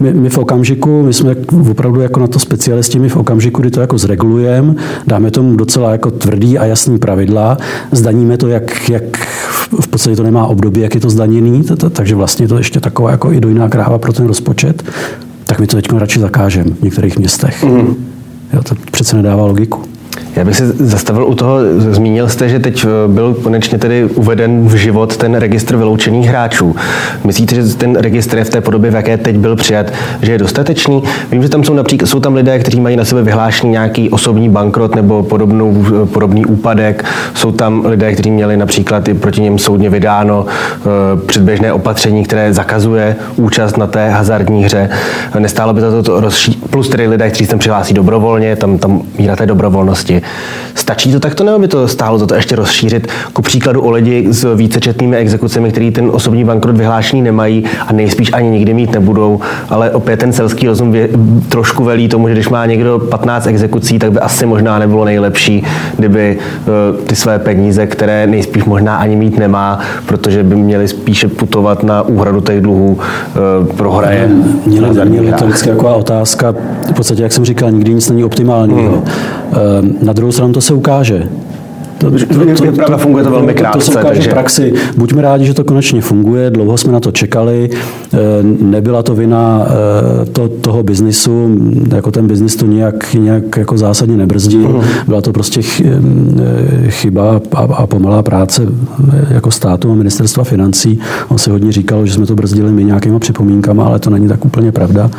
My, 0.00 0.12
my, 0.14 0.30
v 0.30 0.38
okamžiku, 0.38 1.02
my 1.02 1.12
jsme 1.12 1.36
opravdu 1.70 2.00
jako 2.00 2.20
na 2.20 2.26
to 2.26 2.38
specialisti, 2.38 2.98
my 2.98 3.08
v 3.08 3.16
okamžiku, 3.16 3.60
kdy 3.60 3.70
to 3.70 3.80
jako 3.80 3.98
zregulujeme, 3.98 4.74
dáme 5.06 5.30
tomu 5.30 5.56
docela 5.56 5.92
jako 5.92 6.10
tvrdý 6.10 6.58
a 6.58 6.64
jasný 6.64 6.98
pravidla, 6.98 7.58
zdaníme 7.92 8.36
to, 8.36 8.48
jak, 8.48 8.90
jak 8.90 9.02
v 9.80 9.88
podstatě 9.88 10.16
to 10.16 10.22
nemá 10.22 10.46
období, 10.46 10.80
jak 10.80 10.94
je 10.94 11.00
to 11.00 11.10
zdaněný, 11.10 11.64
takže 11.92 12.14
vlastně 12.14 12.48
to 12.48 12.58
ještě 12.58 12.80
taková 12.80 13.10
jako 13.10 13.32
i 13.32 13.40
dojná 13.40 13.68
kráva 13.68 13.98
pro 13.98 14.12
ten 14.12 14.26
rozpočet, 14.26 14.82
tak 15.44 15.60
my 15.60 15.66
to 15.66 15.76
teď 15.76 15.92
radši 15.92 16.20
zakážeme 16.20 16.70
v 16.70 16.82
některých 16.82 17.18
městech. 17.18 17.64
Mm. 17.64 17.94
Jo, 18.52 18.62
to 18.62 18.74
přece 18.90 19.16
nedává 19.16 19.44
logiku. 19.44 19.89
Já 20.36 20.44
bych 20.44 20.56
se 20.56 20.66
zastavil 20.66 21.26
u 21.26 21.34
toho, 21.34 21.58
zmínil 21.78 22.28
jste, 22.28 22.48
že 22.48 22.58
teď 22.58 22.84
eh, 22.84 23.08
byl 23.08 23.34
konečně 23.34 23.78
tedy 23.78 24.04
uveden 24.04 24.68
v 24.68 24.74
život 24.74 25.16
ten 25.16 25.34
registr 25.34 25.76
vyloučených 25.76 26.28
hráčů. 26.28 26.76
Myslíte, 27.24 27.54
že 27.54 27.74
ten 27.74 27.96
registr 27.96 28.38
je 28.38 28.44
v 28.44 28.50
té 28.50 28.60
podobě, 28.60 28.90
v 28.90 28.94
jaké 28.94 29.16
teď 29.16 29.38
byl 29.38 29.56
přijat, 29.56 29.86
že 30.22 30.32
je 30.32 30.38
dostatečný? 30.38 31.02
Vím, 31.32 31.42
že 31.42 31.48
tam 31.48 31.64
jsou 31.64 31.74
například 31.74 32.06
jsou 32.06 32.20
tam 32.20 32.34
lidé, 32.34 32.58
kteří 32.58 32.80
mají 32.80 32.96
na 32.96 33.04
sebe 33.04 33.22
vyhlášený 33.22 33.72
nějaký 33.72 34.10
osobní 34.10 34.48
bankrot 34.48 34.94
nebo 34.94 35.22
podobnou, 35.22 35.84
podobný 36.12 36.46
úpadek. 36.46 37.04
Jsou 37.34 37.52
tam 37.52 37.86
lidé, 37.86 38.12
kteří 38.12 38.30
měli 38.30 38.56
například 38.56 39.08
i 39.08 39.14
proti 39.14 39.40
něm 39.40 39.58
soudně 39.58 39.90
vydáno 39.90 40.44
uh, 40.44 41.20
předběžné 41.26 41.72
opatření, 41.72 42.24
které 42.24 42.52
zakazuje 42.52 43.16
účast 43.36 43.76
na 43.76 43.86
té 43.86 44.08
hazardní 44.08 44.64
hře. 44.64 44.90
Nestálo 45.38 45.74
by 45.74 45.80
za 45.80 46.02
to 46.02 46.20
rozší... 46.20 46.60
plus 46.70 46.88
tedy 46.88 47.08
lidé, 47.08 47.28
kteří 47.28 47.46
se 47.46 47.56
přihlásí 47.56 47.94
dobrovolně, 47.94 48.56
tam, 48.56 48.78
tam 48.78 49.02
míra 49.18 49.36
té 49.36 49.46
dobrovolnosti. 49.46 50.19
Stačí 50.74 51.12
to 51.12 51.20
takto, 51.20 51.44
nebo 51.44 51.58
by 51.58 51.68
to 51.68 51.88
stálo 51.88 52.18
za 52.18 52.26
to 52.26 52.34
ještě 52.34 52.56
rozšířit? 52.56 53.08
Ku 53.32 53.42
příkladu 53.42 53.82
o 53.82 53.90
lidi 53.90 54.26
s 54.30 54.54
vícečetnými 54.54 55.16
exekucemi, 55.16 55.70
který 55.70 55.90
ten 55.90 56.10
osobní 56.12 56.44
bankrot 56.44 56.76
vyhlášený 56.76 57.22
nemají 57.22 57.64
a 57.86 57.92
nejspíš 57.92 58.32
ani 58.32 58.50
nikdy 58.50 58.74
mít 58.74 58.92
nebudou, 58.92 59.40
ale 59.68 59.90
opět 59.90 60.16
ten 60.16 60.32
selský 60.32 60.66
rozum 60.66 60.92
vě, 60.92 61.08
trošku 61.48 61.84
velí 61.84 62.08
tomu, 62.08 62.28
že 62.28 62.34
když 62.34 62.48
má 62.48 62.66
někdo 62.66 62.98
15 62.98 63.46
exekucí, 63.46 63.98
tak 63.98 64.12
by 64.12 64.18
asi 64.18 64.46
možná 64.46 64.78
nebylo 64.78 65.04
nejlepší, 65.04 65.64
kdyby 65.96 66.38
uh, 66.38 67.04
ty 67.06 67.16
své 67.16 67.38
peníze, 67.38 67.86
které 67.86 68.26
nejspíš 68.26 68.64
možná 68.64 68.96
ani 68.96 69.16
mít 69.16 69.38
nemá, 69.38 69.78
protože 70.06 70.42
by 70.42 70.56
měli 70.56 70.88
spíše 70.88 71.28
putovat 71.28 71.82
na 71.82 72.02
úhradu 72.02 72.40
těch 72.40 72.60
dluhů, 72.60 72.98
uh, 73.60 73.66
prohraje. 73.66 74.28
Měli, 74.66 75.04
měli 75.04 75.32
to 75.32 75.44
vždycky 75.44 75.68
jako 75.68 75.94
otázka, 75.94 76.54
v 76.90 76.92
podstatě, 76.92 77.22
jak 77.22 77.32
jsem 77.32 77.44
říkal, 77.44 77.70
nikdy 77.70 77.94
nic 77.94 78.08
není 78.08 78.24
optimální. 78.24 78.74
Hmm. 78.74 79.02
Na 80.10 80.14
druhou 80.14 80.32
stranu 80.32 80.52
to 80.52 80.60
se 80.60 80.74
ukáže. 80.74 81.28
To, 81.98 82.10
to, 82.10 82.18
to, 82.18 82.72
to, 82.72 82.90
to 82.90 82.98
funguje 82.98 83.24
to 83.24 83.30
velmi 83.30 83.54
krátce. 83.54 83.78
To 83.78 83.84
se 83.84 83.90
ukáže 83.90 84.14
takže... 84.14 84.30
v 84.30 84.32
praxi. 84.32 84.72
Buďme 84.96 85.22
rádi, 85.22 85.46
že 85.46 85.54
to 85.54 85.64
konečně 85.64 86.00
funguje, 86.00 86.50
dlouho 86.50 86.78
jsme 86.78 86.92
na 86.92 87.00
to 87.00 87.12
čekali, 87.12 87.70
eh, 87.72 88.18
nebyla 88.60 89.02
to 89.02 89.14
vina 89.14 89.66
eh, 89.66 90.26
to, 90.26 90.48
toho 90.48 90.82
biznisu, 90.82 91.56
jako 91.94 92.10
ten 92.10 92.26
biznis 92.26 92.56
to 92.56 92.66
nějak, 92.66 93.14
nějak 93.14 93.56
jako 93.56 93.78
zásadně 93.78 94.16
nebrzdí. 94.16 94.58
uh-huh. 94.58 94.84
byla 95.06 95.20
to 95.20 95.32
prostě 95.32 95.60
eh, 95.84 96.90
chyba 96.90 97.40
a, 97.54 97.60
a 97.60 97.86
pomalá 97.86 98.22
práce 98.22 98.62
jako 99.30 99.50
státu 99.50 99.92
a 99.92 99.94
ministerstva 99.94 100.44
financí. 100.44 101.00
On 101.28 101.38
si 101.38 101.50
hodně 101.50 101.72
říkal, 101.72 102.06
že 102.06 102.12
jsme 102.12 102.26
to 102.26 102.34
brzdili 102.34 102.72
my 102.72 102.84
nějakýma 102.84 103.18
připomínkama, 103.18 103.84
ale 103.84 103.98
to 103.98 104.10
není 104.10 104.28
tak 104.28 104.44
úplně 104.44 104.72
pravda. 104.72 105.10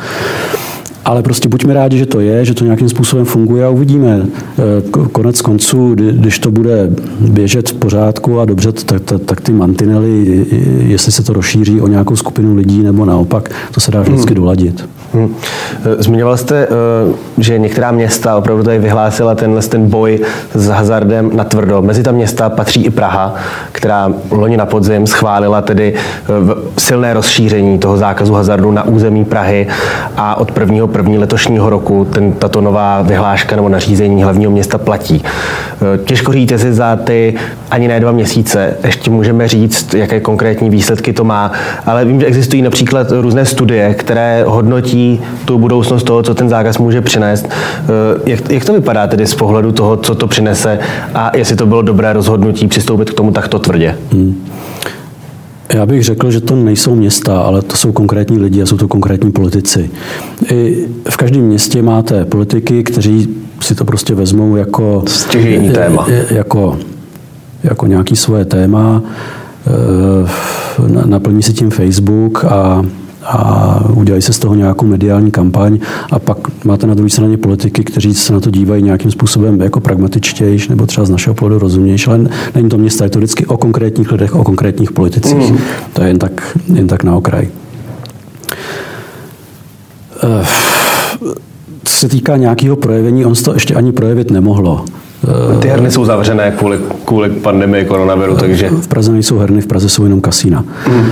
Ale 1.05 1.23
prostě 1.23 1.49
buďme 1.49 1.73
rádi, 1.73 1.97
že 1.97 2.05
to 2.05 2.19
je, 2.19 2.45
že 2.45 2.53
to 2.53 2.63
nějakým 2.63 2.89
způsobem 2.89 3.25
funguje 3.25 3.65
a 3.65 3.69
uvidíme. 3.69 4.21
E, 4.21 5.07
konec 5.11 5.41
konců, 5.41 5.95
když 5.95 6.39
to 6.39 6.51
bude 6.51 6.89
běžet 7.19 7.69
v 7.69 7.73
pořádku 7.73 8.39
a 8.39 8.45
dobře, 8.45 8.71
tak, 8.71 9.01
tak, 9.01 9.21
tak 9.21 9.41
ty 9.41 9.53
mantinely, 9.53 10.45
jestli 10.87 11.11
se 11.11 11.23
to 11.23 11.33
rozšíří 11.33 11.81
o 11.81 11.87
nějakou 11.87 12.15
skupinu 12.15 12.55
lidí 12.55 12.83
nebo 12.83 13.05
naopak, 13.05 13.49
to 13.73 13.79
se 13.79 13.91
dá 13.91 14.01
vždycky 14.01 14.33
hmm. 14.33 14.35
doladit. 14.35 14.85
Hmm. 15.13 15.35
Zmiňoval 15.99 16.37
jste, 16.37 16.63
eh, 16.63 16.67
že 17.37 17.59
některá 17.59 17.91
města 17.91 18.37
opravdu 18.37 18.63
tady 18.63 18.79
vyhlásila 18.79 19.35
tenhle 19.35 19.61
ten 19.61 19.89
boj 19.89 20.19
s 20.53 20.67
hazardem 20.67 21.31
na 21.33 21.43
tvrdo. 21.43 21.81
Mezi 21.81 22.03
ta 22.03 22.11
města 22.11 22.49
patří 22.49 22.85
i 22.85 22.89
Praha, 22.89 23.35
která 23.71 24.13
loni 24.31 24.57
na 24.57 24.65
podzim 24.65 25.07
schválila 25.07 25.61
tedy 25.61 25.93
eh, 25.93 26.29
silné 26.77 27.13
rozšíření 27.13 27.79
toho 27.79 27.97
zákazu 27.97 28.33
hazardu 28.33 28.71
na 28.71 28.83
území 28.83 29.25
Prahy 29.25 29.67
a 30.17 30.35
od 30.35 30.57
1. 30.59 30.87
1. 30.97 31.19
letošního 31.19 31.69
roku 31.69 32.05
ten, 32.05 32.31
tato 32.31 32.61
nová 32.61 33.01
vyhláška 33.01 33.55
nebo 33.55 33.69
nařízení 33.69 34.23
hlavního 34.23 34.51
města 34.51 34.77
platí. 34.77 35.23
Těžko 36.05 36.33
říct, 36.33 36.51
jestli 36.51 36.73
za 36.73 36.95
ty 36.95 37.33
ani 37.71 37.87
ne 37.87 37.99
dva 37.99 38.11
měsíce 38.11 38.77
ještě 38.83 39.11
můžeme 39.11 39.47
říct, 39.47 39.93
jaké 39.93 40.19
konkrétní 40.19 40.69
výsledky 40.69 41.13
to 41.13 41.23
má, 41.23 41.51
ale 41.85 42.05
vím, 42.05 42.19
že 42.19 42.25
existují 42.25 42.61
například 42.61 43.07
různé 43.11 43.45
studie, 43.45 43.93
které 43.93 44.43
hodnotí 44.47 45.00
tu 45.45 45.57
budoucnost 45.57 46.03
toho, 46.03 46.23
co 46.23 46.33
ten 46.33 46.49
zákaz 46.49 46.77
může 46.77 47.01
přinést. 47.01 47.49
Eh, 47.49 48.29
jak, 48.29 48.51
jak 48.51 48.65
to 48.65 48.73
vypadá 48.73 49.07
tedy 49.07 49.27
z 49.27 49.35
pohledu 49.35 49.71
toho, 49.71 49.97
co 49.97 50.15
to 50.15 50.27
přinese 50.27 50.79
a 51.13 51.37
jestli 51.37 51.55
to 51.55 51.65
bylo 51.65 51.81
dobré 51.81 52.13
rozhodnutí 52.13 52.67
přistoupit 52.67 53.09
k 53.09 53.13
tomu 53.13 53.31
takto 53.31 53.59
tvrdě? 53.59 53.97
Hmm. 54.11 54.47
Já 55.73 55.85
bych 55.85 56.03
řekl, 56.03 56.31
že 56.31 56.41
to 56.41 56.55
nejsou 56.55 56.95
města, 56.95 57.41
ale 57.41 57.61
to 57.61 57.75
jsou 57.77 57.91
konkrétní 57.91 58.39
lidi 58.39 58.61
a 58.61 58.65
jsou 58.65 58.77
to 58.77 58.87
konkrétní 58.87 59.31
politici. 59.31 59.89
I 60.51 60.87
v 61.09 61.17
každém 61.17 61.43
městě 61.43 61.81
máte 61.81 62.25
politiky, 62.25 62.83
kteří 62.83 63.29
si 63.61 63.75
to 63.75 63.85
prostě 63.85 64.15
vezmou 64.15 64.55
jako... 64.55 65.03
Stěžení 65.07 65.69
téma. 65.69 66.07
Jako, 66.29 66.77
jako 67.63 67.87
nějaký 67.87 68.15
svoje 68.15 68.45
téma, 68.45 69.01
naplní 71.05 71.43
si 71.43 71.53
tím 71.53 71.69
Facebook 71.69 72.45
a 72.45 72.85
a 73.23 73.79
udělají 73.93 74.21
se 74.21 74.33
z 74.33 74.39
toho 74.39 74.55
nějakou 74.55 74.85
mediální 74.85 75.31
kampaň 75.31 75.79
a 76.11 76.19
pak 76.19 76.37
máte 76.63 76.87
na 76.87 76.93
druhé 76.93 77.09
straně 77.09 77.37
politiky, 77.37 77.83
kteří 77.83 78.13
se 78.13 78.33
na 78.33 78.39
to 78.39 78.51
dívají 78.51 78.83
nějakým 78.83 79.11
způsobem 79.11 79.61
jako 79.61 79.79
pragmatičtější 79.79 80.69
nebo 80.69 80.85
třeba 80.85 81.05
z 81.05 81.09
našeho 81.09 81.33
pohledu 81.33 81.59
rozumnější, 81.59 82.07
ale 82.07 82.19
není 82.55 82.69
to 82.69 82.77
města, 82.77 83.03
je 83.03 83.09
to 83.09 83.19
vždycky 83.19 83.45
o 83.45 83.57
konkrétních 83.57 84.11
lidech, 84.11 84.35
o 84.35 84.43
konkrétních 84.43 84.91
politicích. 84.91 85.51
Mm. 85.51 85.57
To 85.93 86.01
je 86.01 86.07
jen 86.07 86.19
tak, 86.19 86.57
jen 86.73 86.87
tak 86.87 87.03
na 87.03 87.15
okraj. 87.15 87.47
Eh, 90.23 90.45
co 91.83 91.95
se 91.95 92.09
týká 92.09 92.37
nějakého 92.37 92.75
projevení, 92.75 93.25
on 93.25 93.35
se 93.35 93.43
to 93.43 93.53
ještě 93.53 93.75
ani 93.75 93.91
projevit 93.91 94.31
nemohlo. 94.31 94.85
Ty 95.61 95.67
herny 95.67 95.91
jsou 95.91 96.05
zavřené 96.05 96.51
kvůli, 96.51 96.79
kvůli 97.05 97.29
pandemii 97.29 97.85
koronaviru, 97.85 98.35
takže... 98.35 98.69
V 98.69 98.87
Praze 98.87 99.11
nejsou 99.11 99.37
herny, 99.37 99.61
v 99.61 99.67
Praze 99.67 99.89
jsou 99.89 100.03
jenom 100.03 100.21
kasína. 100.21 100.65
Mm. 100.87 101.05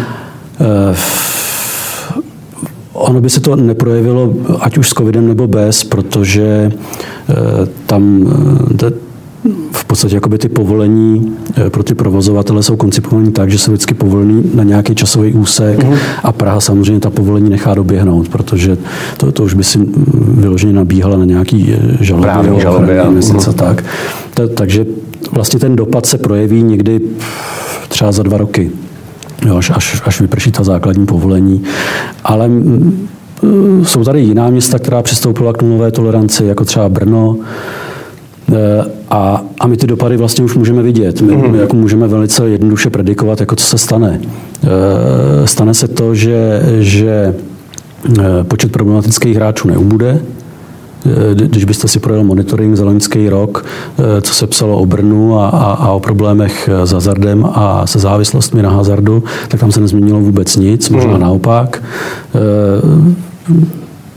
Ono 3.00 3.22
by 3.22 3.30
se 3.30 3.40
to 3.40 3.56
neprojevilo, 3.56 4.34
ať 4.60 4.78
už 4.78 4.90
s 4.90 4.94
covidem 4.94 5.28
nebo 5.28 5.48
bez, 5.48 5.84
protože 5.84 6.72
eh, 7.30 7.34
tam 7.86 8.28
eh, 8.82 8.92
v 9.72 9.86
podstatě 9.86 10.16
jakoby 10.16 10.38
ty 10.38 10.50
povolení 10.50 11.38
eh, 11.56 11.70
pro 11.70 11.84
ty 11.84 11.96
provozovatele 11.96 12.64
jsou 12.64 12.76
koncipované 12.76 13.32
tak, 13.32 13.52
že 13.52 13.60
jsou 13.60 13.72
vždycky 13.72 13.94
povolený 13.94 14.44
na 14.54 14.64
nějaký 14.64 14.96
časový 14.96 15.34
úsek 15.34 15.80
mm-hmm. 15.80 15.98
a 16.24 16.32
Praha 16.32 16.60
samozřejmě 16.60 17.00
ta 17.00 17.10
povolení 17.10 17.50
nechá 17.50 17.74
doběhnout, 17.74 18.30
protože 18.30 18.78
to, 19.18 19.32
to 19.32 19.44
už 19.44 19.54
by 19.54 19.64
si 19.64 19.80
vyloženě 20.18 20.74
nabíhala 20.74 21.18
na 21.18 21.26
nějaký 21.26 21.76
žaloby, 22.00 22.62
žaloby 22.62 23.00
a 23.00 23.10
mm-hmm. 23.10 23.54
tak. 23.54 23.84
Ta, 24.34 24.48
takže 24.48 24.86
vlastně 25.32 25.60
ten 25.60 25.76
dopad 25.76 26.06
se 26.06 26.18
projeví 26.18 26.64
někdy 26.64 27.02
třeba 27.90 28.12
za 28.12 28.24
dva 28.24 28.38
roky 28.38 28.72
jo, 29.46 29.58
až, 29.58 29.70
až, 29.70 30.02
až 30.06 30.22
vyprší 30.22 30.52
ta 30.52 30.64
základní 30.64 31.06
povolení. 31.06 31.64
Ale 32.24 32.48
mm, 32.48 33.08
jsou 33.84 34.04
tady 34.04 34.22
jiná 34.22 34.50
města, 34.50 34.80
která 34.80 35.02
přistoupila 35.02 35.54
k 35.54 35.62
nulové 35.62 35.92
toleranci, 35.92 36.46
jako 36.46 36.66
třeba 36.66 36.90
Brno, 36.90 37.38
e, 38.54 38.86
a, 39.10 39.44
a 39.60 39.68
my 39.68 39.78
ty 39.78 39.88
dopady 39.88 40.18
vlastně 40.18 40.46
už 40.46 40.56
můžeme 40.56 40.84
vidět. 40.84 41.22
My, 41.22 41.36
my 41.36 41.58
jako 41.58 41.76
můžeme 41.76 42.08
velice 42.08 42.50
jednoduše 42.50 42.90
predikovat, 42.90 43.40
jako 43.40 43.56
co 43.56 43.66
se 43.66 43.78
stane. 43.78 44.22
E, 45.44 45.48
stane 45.48 45.74
se 45.74 45.88
to, 45.88 46.16
že, 46.16 46.62
že 46.80 47.36
e, 48.20 48.44
počet 48.44 48.72
problematických 48.72 49.36
hráčů 49.36 49.68
neubude, 49.68 50.22
Eh, 50.22 50.39
když 51.34 51.66
byste 51.66 51.88
si 51.88 52.00
projel 52.00 52.24
monitoring 52.24 52.76
za 52.76 52.86
loňský 52.86 53.30
rok, 53.30 53.66
eh, 54.00 54.22
co 54.22 54.34
se 54.34 54.48
psalo 54.48 54.78
o 54.78 54.86
Brnu 54.86 55.40
a, 55.40 55.50
a, 55.50 55.72
a 55.74 55.92
o 55.92 56.00
problémech 56.00 56.70
s 56.84 56.92
hazardem 56.92 57.46
a 57.54 57.88
se 57.88 58.00
závislostmi 58.00 58.64
na 58.64 58.70
hazardu, 58.70 59.24
tak 59.48 59.60
tam 59.60 59.72
se 59.72 59.82
nezměnilo 59.82 60.20
vůbec 60.20 60.56
nic, 60.56 60.90
možná 60.90 61.12
hmm. 61.12 61.22
naopak. 61.22 61.84
Eh, 62.36 62.40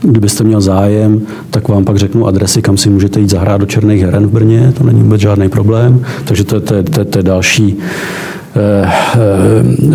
kdybyste 0.01 0.43
měl 0.43 0.61
zájem, 0.61 1.21
tak 1.49 1.67
vám 1.67 1.85
pak 1.85 1.97
řeknu 1.97 2.27
adresy, 2.27 2.61
kam 2.61 2.77
si 2.77 2.89
můžete 2.89 3.19
jít 3.19 3.29
zahrát 3.29 3.61
do 3.61 3.65
Černých 3.65 4.01
heren 4.01 4.27
v 4.27 4.31
Brně, 4.31 4.73
to 4.77 4.83
není 4.83 5.03
vůbec 5.03 5.21
žádný 5.21 5.49
problém. 5.49 6.05
Takže 6.25 6.43
to, 6.43 6.61
to, 6.61 6.83
to, 6.83 7.05
to 7.05 7.19
je 7.19 7.23
další 7.23 7.77
Eh, 7.77 7.79
eh, 8.21 8.42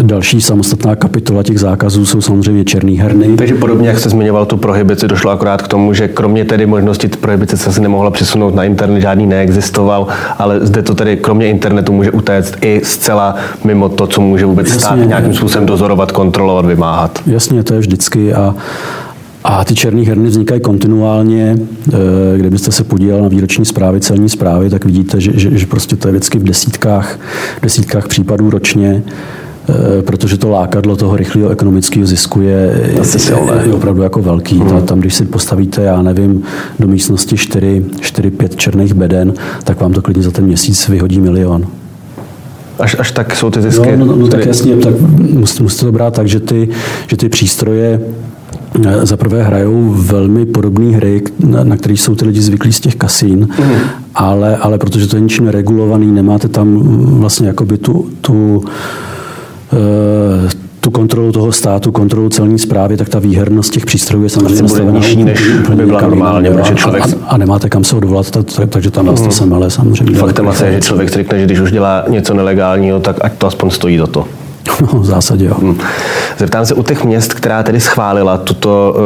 další 0.02 0.40
samostatná 0.40 0.96
kapitola 0.96 1.42
těch 1.42 1.60
zákazů 1.60 2.06
jsou 2.06 2.20
samozřejmě 2.20 2.64
černý 2.64 2.98
herny. 2.98 3.36
Takže 3.36 3.54
podobně, 3.54 3.88
jak 3.88 3.98
jste 3.98 4.08
zmiňoval 4.08 4.46
tu 4.46 4.56
prohibici, 4.56 5.08
došlo 5.08 5.30
akorát 5.30 5.62
k 5.62 5.68
tomu, 5.68 5.94
že 5.94 6.08
kromě 6.08 6.44
tedy 6.44 6.66
možnosti 6.66 7.08
prohibice 7.08 7.56
se 7.56 7.70
asi 7.70 7.80
nemohla 7.80 8.10
přesunout 8.10 8.54
na 8.54 8.64
internet, 8.64 9.00
žádný 9.00 9.26
neexistoval, 9.26 10.06
ale 10.38 10.60
zde 10.66 10.82
to 10.82 10.94
tedy 10.94 11.16
kromě 11.16 11.48
internetu 11.50 11.92
může 11.92 12.10
utéct 12.10 12.56
i 12.60 12.80
zcela 12.84 13.34
mimo 13.64 13.88
to, 13.88 14.06
co 14.06 14.20
může 14.20 14.46
vůbec 14.46 14.66
Jasně, 14.66 14.80
stát 14.80 14.96
nějakým 14.96 15.34
způsobem 15.34 15.66
dozorovat, 15.66 16.12
kontrolovat, 16.12 16.66
vymáhat. 16.66 17.18
Jasně, 17.26 17.62
to 17.62 17.74
je 17.74 17.80
vždycky 17.80 18.34
a 18.34 18.54
a 19.44 19.64
ty 19.64 19.74
černé 19.74 20.02
herny 20.02 20.28
vznikají 20.28 20.60
kontinuálně. 20.60 21.56
Eh, 21.92 22.38
kdybyste 22.38 22.72
se 22.72 22.84
podíval 22.84 23.22
na 23.22 23.28
výroční 23.28 23.64
zprávy, 23.64 24.00
celní 24.00 24.28
zprávy, 24.28 24.70
tak 24.70 24.84
vidíte, 24.84 25.20
že, 25.20 25.32
že, 25.34 25.58
že 25.58 25.66
prostě 25.66 25.96
to 25.96 26.08
je 26.08 26.12
vždycky 26.12 26.38
v 26.38 26.44
desítkách, 26.44 27.18
desítkách 27.62 28.08
případů 28.08 28.50
ročně 28.50 29.02
eh, 29.68 30.02
protože 30.02 30.38
to 30.38 30.50
lákadlo 30.50 30.96
toho 30.96 31.16
rychlého 31.16 31.50
ekonomického 31.50 32.06
zisku 32.06 32.40
je, 32.40 32.90
je, 32.94 33.66
je 33.66 33.74
opravdu 33.74 34.02
jako 34.02 34.22
velký. 34.22 34.58
Hmm. 34.58 34.82
Tam, 34.82 35.00
když 35.00 35.14
si 35.14 35.24
postavíte, 35.24 35.82
já 35.82 36.02
nevím, 36.02 36.42
do 36.78 36.88
místnosti 36.88 37.36
4-5 37.36 38.48
černých 38.56 38.94
beden, 38.94 39.34
tak 39.64 39.80
vám 39.80 39.92
to 39.92 40.02
klidně 40.02 40.22
za 40.22 40.30
ten 40.30 40.44
měsíc 40.44 40.88
vyhodí 40.88 41.20
milion. 41.20 41.66
Až, 42.78 42.96
až 42.98 43.12
tak 43.12 43.36
jsou 43.36 43.50
ty 43.50 43.62
zisky? 43.62 43.96
No, 43.96 44.06
no, 44.06 44.16
no 44.16 44.28
tak 44.28 44.46
jasně, 44.46 44.76
tak 44.76 44.94
musíte, 45.18 45.62
musíte 45.62 45.86
to 45.86 45.92
brát 45.92 46.14
tak, 46.14 46.28
že 46.28 46.40
ty, 46.40 46.68
že 47.06 47.16
ty 47.16 47.28
přístroje 47.28 48.00
za 49.02 49.16
prvé 49.16 49.42
hrajou 49.42 49.94
velmi 49.96 50.46
podobné 50.46 50.96
hry, 50.96 51.22
na, 51.46 51.64
na 51.64 51.76
které 51.76 51.94
jsou 51.94 52.14
ty 52.14 52.24
lidi 52.24 52.40
zvyklí 52.40 52.72
z 52.72 52.80
těch 52.80 52.94
kasín, 52.94 53.48
mm. 53.58 53.74
ale, 54.14 54.56
ale 54.56 54.78
protože 54.78 55.06
to 55.06 55.16
je 55.16 55.20
ničím 55.20 55.44
neregulovaný, 55.44 56.06
nemáte 56.06 56.48
tam 56.48 56.78
vlastně 57.20 57.48
jakoby 57.48 57.78
tu, 57.78 58.08
tu 58.20 58.56
uh, 59.72 60.50
tu 60.80 60.90
kontrolu 60.90 61.32
toho 61.32 61.52
státu, 61.52 61.92
kontrolu 61.92 62.28
celní 62.28 62.58
zprávy, 62.58 62.96
tak 62.96 63.08
ta 63.08 63.18
výhernost 63.18 63.72
těch 63.72 63.86
přístrojů 63.86 64.22
je 64.22 64.28
samozřejmě 64.28 64.62
nastavená 64.62 64.98
nižší, 64.98 65.24
než 65.24 65.40
by 65.74 65.86
byla 65.86 66.00
normálně, 66.00 66.50
protože 66.50 66.74
člověk... 66.74 67.04
A, 67.04 67.26
a, 67.26 67.36
nemáte 67.36 67.68
kam 67.68 67.84
se 67.84 67.96
odvolat, 67.96 68.26
takže 68.68 68.90
tam 68.90 69.06
vás 69.06 69.20
to 69.20 69.30
sem 69.30 69.54
ale 69.54 69.70
samozřejmě. 69.70 70.18
Faktem 70.18 70.48
asi 70.48 70.64
je, 70.64 70.72
že 70.72 70.80
člověk 70.80 71.10
řekne, 71.10 71.38
že 71.38 71.44
když 71.44 71.60
už 71.60 71.72
dělá 71.72 72.04
něco 72.08 72.34
nelegálního, 72.34 73.00
tak 73.00 73.16
ať 73.20 73.32
to 73.32 73.46
aspoň 73.46 73.70
stojí 73.70 73.98
za 73.98 74.06
to. 74.06 74.24
No, 74.80 75.00
v 75.00 75.04
zásadě 75.04 75.44
jo. 75.44 75.54
Hmm. 75.60 75.78
Zeptám 76.38 76.66
se 76.66 76.74
u 76.74 76.82
těch 76.82 77.04
měst, 77.04 77.34
která 77.34 77.62
tedy 77.62 77.80
schválila 77.80 78.38
tuto 78.38 78.96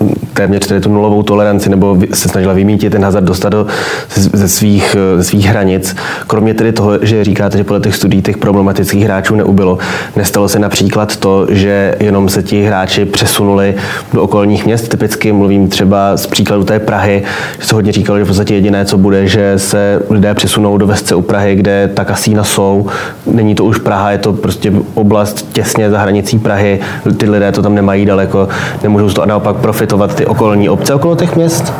uh, 0.00 0.21
téměř 0.34 0.66
tedy 0.66 0.80
tu 0.80 0.92
nulovou 0.92 1.22
toleranci 1.22 1.70
nebo 1.70 1.98
se 2.14 2.28
snažila 2.28 2.54
vymítit 2.54 2.92
ten 2.92 3.04
hazard 3.04 3.24
dostat 3.24 3.48
do, 3.48 3.66
ze, 4.14 4.48
svých, 4.48 4.96
eh, 4.98 5.18
ze 5.18 5.24
svých 5.24 5.46
hranic. 5.46 5.96
Kromě 6.26 6.54
tedy 6.54 6.72
toho, 6.72 6.98
že 7.02 7.24
říkáte, 7.24 7.58
že 7.58 7.64
podle 7.64 7.80
těch 7.80 7.94
studií 7.94 8.22
těch 8.22 8.36
problematických 8.36 9.04
hráčů 9.04 9.34
neubylo, 9.34 9.78
nestalo 10.16 10.48
se 10.48 10.58
například 10.58 11.16
to, 11.16 11.46
že 11.50 11.94
jenom 12.00 12.28
se 12.28 12.42
ti 12.42 12.64
hráči 12.64 13.04
přesunuli 13.04 13.74
do 14.12 14.22
okolních 14.22 14.66
měst. 14.66 14.88
Typicky 14.88 15.32
mluvím 15.32 15.68
třeba 15.68 16.16
z 16.16 16.26
příkladu 16.26 16.64
té 16.64 16.78
Prahy, 16.78 17.22
že 17.60 17.66
se 17.66 17.74
hodně 17.74 17.92
říkalo, 17.92 18.18
že 18.18 18.24
v 18.24 18.28
podstatě 18.28 18.54
jediné, 18.54 18.84
co 18.84 18.98
bude, 18.98 19.28
že 19.28 19.58
se 19.58 20.02
lidé 20.10 20.34
přesunou 20.34 20.78
do 20.78 20.86
vesce 20.86 21.14
u 21.14 21.22
Prahy, 21.22 21.56
kde 21.56 21.90
ta 21.94 22.04
kasína 22.04 22.44
jsou. 22.44 22.86
Není 23.26 23.54
to 23.54 23.64
už 23.64 23.78
Praha, 23.78 24.10
je 24.10 24.18
to 24.18 24.32
prostě 24.32 24.72
oblast 24.94 25.52
těsně 25.52 25.90
za 25.90 25.98
hranicí 25.98 26.38
Prahy. 26.38 26.80
Ty 27.16 27.30
lidé 27.30 27.52
to 27.52 27.62
tam 27.62 27.74
nemají 27.74 28.06
daleko, 28.06 28.48
nemůžou 28.82 29.08
z 29.08 29.14
toho 29.14 29.26
naopak 29.26 29.56
profitovat 29.56 30.21
ty 30.22 30.26
okolní 30.26 30.68
obce 30.68 30.94
okolo 30.94 31.16
těch 31.16 31.36
měst? 31.36 31.72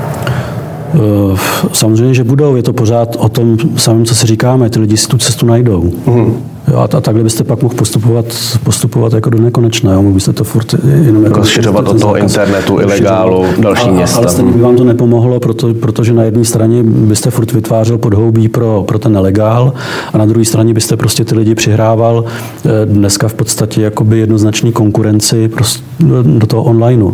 Eh, 0.94 1.38
samozřejmě, 1.72 2.14
že 2.14 2.24
budou. 2.24 2.56
Je 2.56 2.62
to 2.62 2.72
pořád 2.72 3.16
o 3.16 3.28
tom 3.28 3.56
samém, 3.76 4.04
co 4.04 4.14
si 4.14 4.26
říkáme. 4.26 4.70
Ty 4.70 4.78
lidi 4.78 4.96
si 4.96 5.08
tu 5.08 5.18
cestu 5.18 5.46
najdou. 5.46 5.90
Mm. 6.06 6.42
Jo, 6.68 6.78
a, 6.78 6.82
a 6.82 7.00
takhle 7.00 7.22
byste 7.22 7.44
pak 7.44 7.62
mohl 7.62 7.74
postupovat, 7.74 8.26
postupovat 8.64 9.12
jako 9.12 9.30
do 9.30 9.40
nekonečna. 9.40 10.00
Mohl 10.00 10.14
byste 10.14 10.32
to 10.32 10.44
furt 10.44 10.74
jenom 11.04 11.24
jako 11.24 11.38
rozšiřovat 11.38 11.88
od 11.88 12.00
toho 12.00 12.16
internetu, 12.16 12.80
ilegálu, 12.80 13.44
další 13.58 13.88
a, 13.88 13.92
města. 13.92 14.18
Ale 14.18 14.28
stejně 14.28 14.52
by 14.52 14.60
vám 14.60 14.76
to 14.76 14.84
nepomohlo, 14.84 15.40
proto, 15.40 15.74
protože 15.74 16.12
na 16.12 16.22
jedné 16.22 16.44
straně 16.44 16.82
byste 16.82 17.30
furt 17.30 17.52
vytvářel 17.52 17.98
podhoubí 17.98 18.48
pro, 18.48 18.84
pro 18.88 18.98
ten 18.98 19.12
nelegál 19.12 19.72
a 20.12 20.18
na 20.18 20.26
druhé 20.26 20.44
straně 20.44 20.74
byste 20.74 20.96
prostě 20.96 21.24
ty 21.24 21.34
lidi 21.34 21.54
přihrával 21.54 22.24
eh, 22.24 22.86
dneska 22.86 23.28
v 23.28 23.34
podstatě 23.34 23.82
jakoby 23.82 24.18
jednoznačný 24.18 24.72
konkurenci 24.72 25.48
prostě 25.48 25.84
do 26.22 26.46
toho 26.46 26.62
onlineu, 26.62 27.10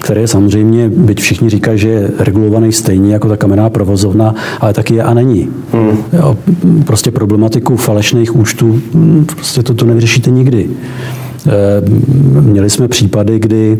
který 0.00 0.20
je 0.20 0.28
samozřejmě, 0.28 0.88
byť 0.88 1.20
všichni 1.20 1.50
říkají, 1.50 1.78
že 1.78 1.88
je 1.88 2.10
regulovaný 2.18 2.72
stejně 2.72 3.12
jako 3.12 3.28
ta 3.28 3.36
kamenná 3.36 3.70
provozovna, 3.70 4.34
ale 4.60 4.72
taky 4.72 4.94
je 4.94 5.02
a 5.02 5.14
není. 5.14 5.48
Hmm. 5.72 5.98
Jo, 6.12 6.36
prostě 6.84 7.10
problematiku 7.10 7.76
falešných 7.76 8.36
účtů 8.36 8.80
prostě 9.26 9.62
to, 9.62 9.74
to 9.74 9.84
nevyřešíte 9.84 10.30
nikdy. 10.30 10.68
Eh, 11.46 11.50
měli 12.40 12.70
jsme 12.70 12.88
případy, 12.88 13.38
kdy 13.38 13.78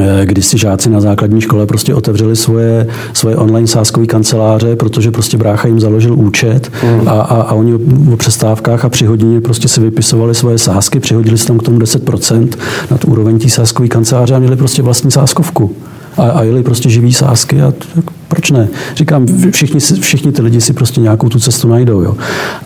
eh, 0.00 0.26
kdy 0.26 0.42
si 0.42 0.58
žáci 0.58 0.90
na 0.90 1.00
základní 1.00 1.40
škole 1.40 1.66
prostě 1.66 1.94
otevřeli 1.94 2.36
svoje, 2.36 2.86
svoje 3.12 3.36
online 3.36 3.66
sáskové 3.66 4.06
kanceláře, 4.06 4.76
protože 4.76 5.10
prostě 5.10 5.36
brácha 5.36 5.68
jim 5.68 5.80
založil 5.80 6.14
účet 6.18 6.72
mm. 6.84 7.08
a, 7.08 7.10
a, 7.10 7.42
a 7.42 7.52
oni 7.52 7.74
o 8.12 8.16
přestávkách 8.16 8.84
a 8.84 8.88
při 8.88 9.06
hodině 9.06 9.40
prostě 9.40 9.68
si 9.68 9.80
vypisovali 9.80 10.34
svoje 10.34 10.58
sásky, 10.58 11.00
přihodili 11.00 11.38
si 11.38 11.46
tam 11.46 11.58
k 11.58 11.62
tomu 11.62 11.78
10% 11.78 12.48
na 12.90 12.98
tu 12.98 13.06
úroveň 13.06 13.38
té 13.38 13.48
sáskové 13.48 13.88
kanceláře 13.88 14.34
a 14.34 14.38
měli 14.38 14.56
prostě 14.56 14.82
vlastní 14.82 15.10
sáskovku. 15.10 15.76
A, 16.16 16.22
a 16.22 16.42
jeli 16.42 16.62
prostě 16.62 16.90
živý 16.90 17.12
sásky 17.12 17.62
a 17.62 17.72
tak, 17.94 18.04
proč 18.28 18.50
ne? 18.50 18.68
Říkám, 18.96 19.26
všichni, 19.50 19.80
všichni 19.80 20.32
ty 20.32 20.42
lidi 20.42 20.60
si 20.60 20.72
prostě 20.72 21.00
nějakou 21.00 21.28
tu 21.28 21.40
cestu 21.40 21.68
najdou. 21.68 22.02
Jo. 22.02 22.16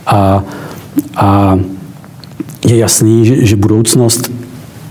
A 0.06 0.44
a 1.16 1.58
je 2.66 2.76
jasný, 2.76 3.26
že, 3.26 3.46
že 3.46 3.56
budoucnost 3.56 4.32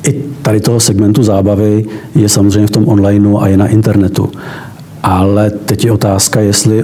i 0.07 0.23
tady 0.41 0.59
toho 0.59 0.79
segmentu 0.79 1.23
zábavy 1.23 1.85
je 2.15 2.29
samozřejmě 2.29 2.67
v 2.67 2.71
tom 2.71 2.87
onlineu 2.87 3.37
a 3.37 3.47
je 3.47 3.57
na 3.57 3.67
internetu. 3.67 4.29
Ale 5.03 5.49
teď 5.49 5.85
je 5.85 5.91
otázka, 5.91 6.39
jestli 6.39 6.83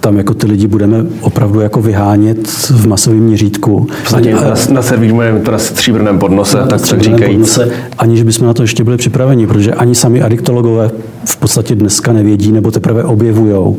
tam 0.00 0.16
jako 0.16 0.34
ty 0.34 0.46
lidi 0.46 0.66
budeme 0.66 1.06
opravdu 1.20 1.60
jako 1.60 1.82
vyhánět 1.82 2.48
v 2.70 2.86
masovém 2.86 3.20
měřítku. 3.20 3.86
Ani, 4.14 4.32
na, 4.32 4.54
na 4.72 4.82
servírujeme 4.82 5.40
to 5.40 5.50
na 5.50 5.58
stříbrném 5.58 6.18
podnose, 6.18 6.56
na, 6.56 6.66
tak, 6.66 6.88
tak 6.88 7.02
říkají. 7.02 7.32
Podnose, 7.32 7.70
aniž 7.98 8.22
bychom 8.22 8.46
na 8.46 8.54
to 8.54 8.62
ještě 8.62 8.84
byli 8.84 8.96
připraveni, 8.96 9.46
protože 9.46 9.72
ani 9.72 9.94
sami 9.94 10.22
adiktologové 10.22 10.90
v 11.26 11.36
podstatě 11.36 11.74
dneska 11.74 12.12
nevědí 12.12 12.52
nebo 12.52 12.70
teprve 12.70 13.04
objevují 13.04 13.76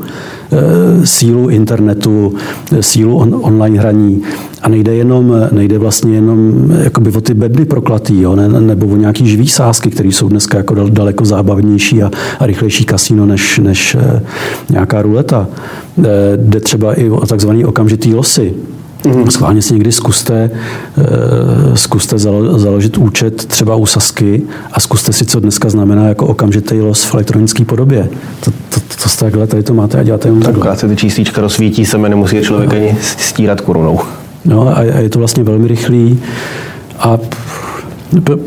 e, 0.51 1.05
sílu 1.05 1.49
internetu, 1.49 2.33
e, 2.77 2.83
sílu 2.83 3.17
on, 3.17 3.39
online 3.41 3.79
hraní. 3.79 4.23
A 4.61 4.69
nejde 4.69 4.95
jenom, 4.95 5.33
nejde 5.51 5.77
vlastně 5.77 6.15
jenom 6.15 6.69
jakoby 6.83 7.11
o 7.11 7.21
ty 7.21 7.33
bedny 7.33 7.65
proklatý, 7.65 8.21
jo, 8.21 8.35
ne, 8.35 8.47
nebo 8.47 8.87
o 8.87 8.95
nějaký 8.95 9.27
živý 9.27 9.47
sázky, 9.47 9.89
které 9.89 10.09
jsou 10.09 10.29
dneska 10.29 10.57
jako 10.57 10.89
daleko 10.89 11.25
zábavnější 11.25 12.03
a, 12.03 12.11
a 12.39 12.45
rychlejší 12.45 12.85
kasíno 12.85 13.25
než, 13.25 13.59
než 13.59 13.97
nějaká 14.69 15.01
ruleta. 15.01 15.47
Jde 16.35 16.59
třeba 16.59 16.93
i 16.93 17.09
o 17.09 17.25
takzvaný 17.25 17.65
okamžitý 17.65 18.13
losy. 18.13 18.53
Mm. 19.15 19.31
Schválně 19.31 19.61
si 19.61 19.73
někdy 19.73 19.91
zkuste, 19.91 20.51
zkuste 21.73 22.17
založit 22.55 22.97
účet 22.97 23.45
třeba 23.45 23.75
u 23.75 23.85
Sasky 23.85 24.41
a 24.71 24.79
zkuste 24.79 25.13
si, 25.13 25.25
co 25.25 25.39
dneska 25.39 25.69
znamená 25.69 26.07
jako 26.07 26.27
okamžitý 26.27 26.81
los 26.81 27.03
v 27.03 27.13
elektronické 27.13 27.65
podobě. 27.65 28.09
To, 28.39 28.51
to, 28.51 28.79
to, 28.79 29.03
to 29.03 29.09
takhle, 29.19 29.47
tady 29.47 29.63
to 29.63 29.73
máte 29.73 29.99
a 29.99 30.03
děláte 30.03 30.27
jenom 30.27 30.41
takhle. 30.41 30.65
Tak 30.65 30.79
se 30.79 30.87
ty 30.87 30.95
číslička 30.95 31.41
rozsvítí 31.41 31.85
se, 31.85 31.97
nemusí 31.97 32.41
člověk 32.41 32.69
no. 32.69 32.77
ani 32.77 32.97
stírat 33.01 33.61
korunou. 33.61 33.99
No 34.45 34.77
a, 34.77 34.81
je 34.81 35.09
to 35.09 35.19
vlastně 35.19 35.43
velmi 35.43 35.67
rychlý 35.67 36.19
a 36.99 37.17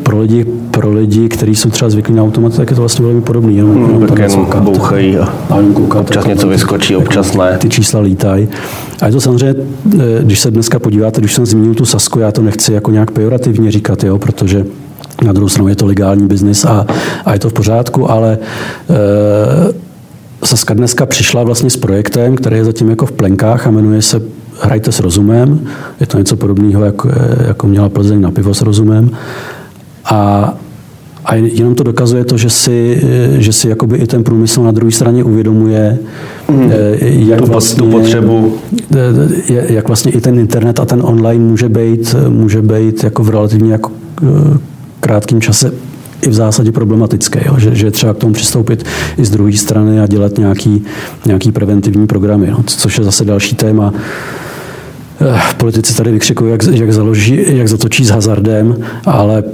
pro 0.02 0.20
lidi, 0.20 0.46
pro 0.70 0.92
lidi, 0.92 1.28
kteří 1.28 1.54
jsou 1.54 1.70
třeba 1.70 1.90
zvyklí 1.90 2.14
na 2.14 2.22
automat, 2.22 2.56
tak 2.56 2.70
je 2.70 2.76
to 2.76 2.82
vlastně 2.82 3.04
velmi 3.04 3.20
podobný. 3.20 3.56
Jenom, 3.56 3.74
hmm, 3.74 3.84
jenom 3.84 4.08
tak 4.08 4.18
jenom 4.18 4.50
bouchají 4.60 5.18
a, 5.18 5.24
a 5.24 5.58
koukat, 5.74 6.00
občas 6.00 6.26
něco 6.26 6.48
vyskočí, 6.48 6.96
občas 6.96 7.34
ne. 7.34 7.58
Ty 7.58 7.68
čísla 7.68 8.00
lítají. 8.00 8.48
A 9.02 9.06
je 9.06 9.12
to 9.12 9.20
samozřejmě, 9.20 9.54
eh, 9.94 9.98
když 10.22 10.40
se 10.40 10.50
dneska 10.50 10.78
podíváte, 10.78 11.20
když 11.20 11.34
jsem 11.34 11.46
zmínil 11.46 11.74
tu 11.74 11.84
Sasku, 11.84 12.18
já 12.18 12.32
to 12.32 12.42
nechci 12.42 12.72
jako 12.72 12.90
nějak 12.90 13.10
pejorativně 13.10 13.70
říkat, 13.70 14.04
jo, 14.04 14.18
protože 14.18 14.66
na 15.24 15.32
druhou 15.32 15.48
stranu 15.48 15.68
je 15.68 15.76
to 15.76 15.86
legální 15.86 16.26
biznis 16.26 16.64
a, 16.64 16.86
a 17.24 17.32
je 17.32 17.38
to 17.38 17.48
v 17.48 17.52
pořádku, 17.52 18.10
ale 18.10 18.38
e, 18.90 20.46
Saska 20.46 20.74
dneska 20.74 21.06
přišla 21.06 21.42
vlastně 21.42 21.70
s 21.70 21.76
projektem, 21.76 22.36
který 22.36 22.56
je 22.56 22.64
zatím 22.64 22.90
jako 22.90 23.06
v 23.06 23.12
plenkách 23.12 23.66
a 23.66 23.70
jmenuje 23.70 24.02
se 24.02 24.22
Hrajte 24.60 24.92
s 24.92 25.00
rozumem. 25.00 25.60
Je 26.00 26.06
to 26.06 26.18
něco 26.18 26.36
podobného, 26.36 26.84
jako, 26.84 27.08
jako 27.46 27.66
měla 27.66 27.88
Plzeň 27.88 28.20
na 28.20 28.30
pivo 28.30 28.54
s 28.54 28.62
rozumem. 28.62 29.10
A, 30.04 30.54
a 31.24 31.34
jenom 31.34 31.74
to 31.74 31.82
dokazuje 31.82 32.24
to, 32.24 32.36
že 32.36 32.50
si, 32.50 33.02
že 33.38 33.52
si 33.52 33.68
jakoby 33.68 33.96
i 33.96 34.06
ten 34.06 34.24
průmysl 34.24 34.62
na 34.62 34.70
druhé 34.70 34.92
straně 34.92 35.24
uvědomuje, 35.24 35.98
mm. 36.50 36.72
jak, 37.02 37.40
tu, 37.40 37.46
vlastně, 37.46 37.82
tu 37.82 37.90
potřebu. 37.90 38.58
jak 39.48 39.88
vlastně 39.88 40.12
i 40.12 40.20
ten 40.20 40.38
internet 40.38 40.80
a 40.80 40.84
ten 40.84 41.00
online 41.04 41.44
může 41.44 41.68
být, 41.68 42.14
může 42.28 42.62
být 42.62 43.04
jako 43.04 43.22
v 43.22 43.30
relativně 43.30 43.72
jako 43.72 43.90
eh, 44.22 44.58
krátkém 45.00 45.40
čase 45.40 45.72
i 46.22 46.30
v 46.30 46.34
zásadě 46.34 46.72
problematické, 46.72 47.42
jo? 47.46 47.54
Že, 47.58 47.74
že 47.74 47.90
třeba 47.90 48.14
k 48.14 48.18
tomu 48.18 48.32
přistoupit 48.32 48.84
i 49.18 49.24
z 49.24 49.30
druhé 49.30 49.52
strany 49.52 50.00
a 50.00 50.06
dělat 50.06 50.38
nějaký, 50.38 50.84
nějaký 51.26 51.52
preventivní 51.52 52.06
programy, 52.06 52.50
no? 52.50 52.62
což 52.66 52.98
je 52.98 53.04
zase 53.04 53.24
další 53.24 53.56
téma. 53.56 53.92
Eh, 55.20 55.40
politici 55.56 55.96
tady 55.96 56.12
vykřikují, 56.12 56.50
jak, 56.50 56.62
jak, 56.62 56.92
založí, 56.92 57.38
jak 57.46 57.68
zatočí 57.68 58.04
s 58.04 58.10
hazardem, 58.10 58.76
ale 59.06 59.44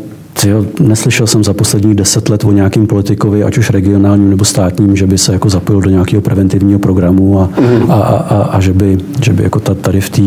tyjo, 0.40 0.66
neslyšel 0.80 1.26
jsem 1.26 1.44
za 1.44 1.54
posledních 1.54 1.94
deset 1.94 2.28
let 2.28 2.44
o 2.44 2.52
nějakým 2.52 2.86
politikovi, 2.86 3.44
ať 3.44 3.58
už 3.58 3.70
regionálním 3.70 4.30
nebo 4.30 4.44
státním, 4.44 4.96
že 4.96 5.06
by 5.06 5.18
se 5.18 5.32
jako 5.32 5.50
zapojil 5.50 5.80
do 5.80 5.90
nějakého 5.90 6.22
preventivního 6.22 6.78
programu 6.78 7.40
a, 7.40 7.50
mm. 7.60 7.90
a, 7.90 7.94
a, 7.94 8.16
a, 8.16 8.42
a 8.42 8.60
že 8.60 8.72
by, 8.72 8.98
že 9.24 9.32
by 9.32 9.42
jako 9.42 9.60
tady 9.60 10.00
v 10.00 10.10
té 10.10 10.22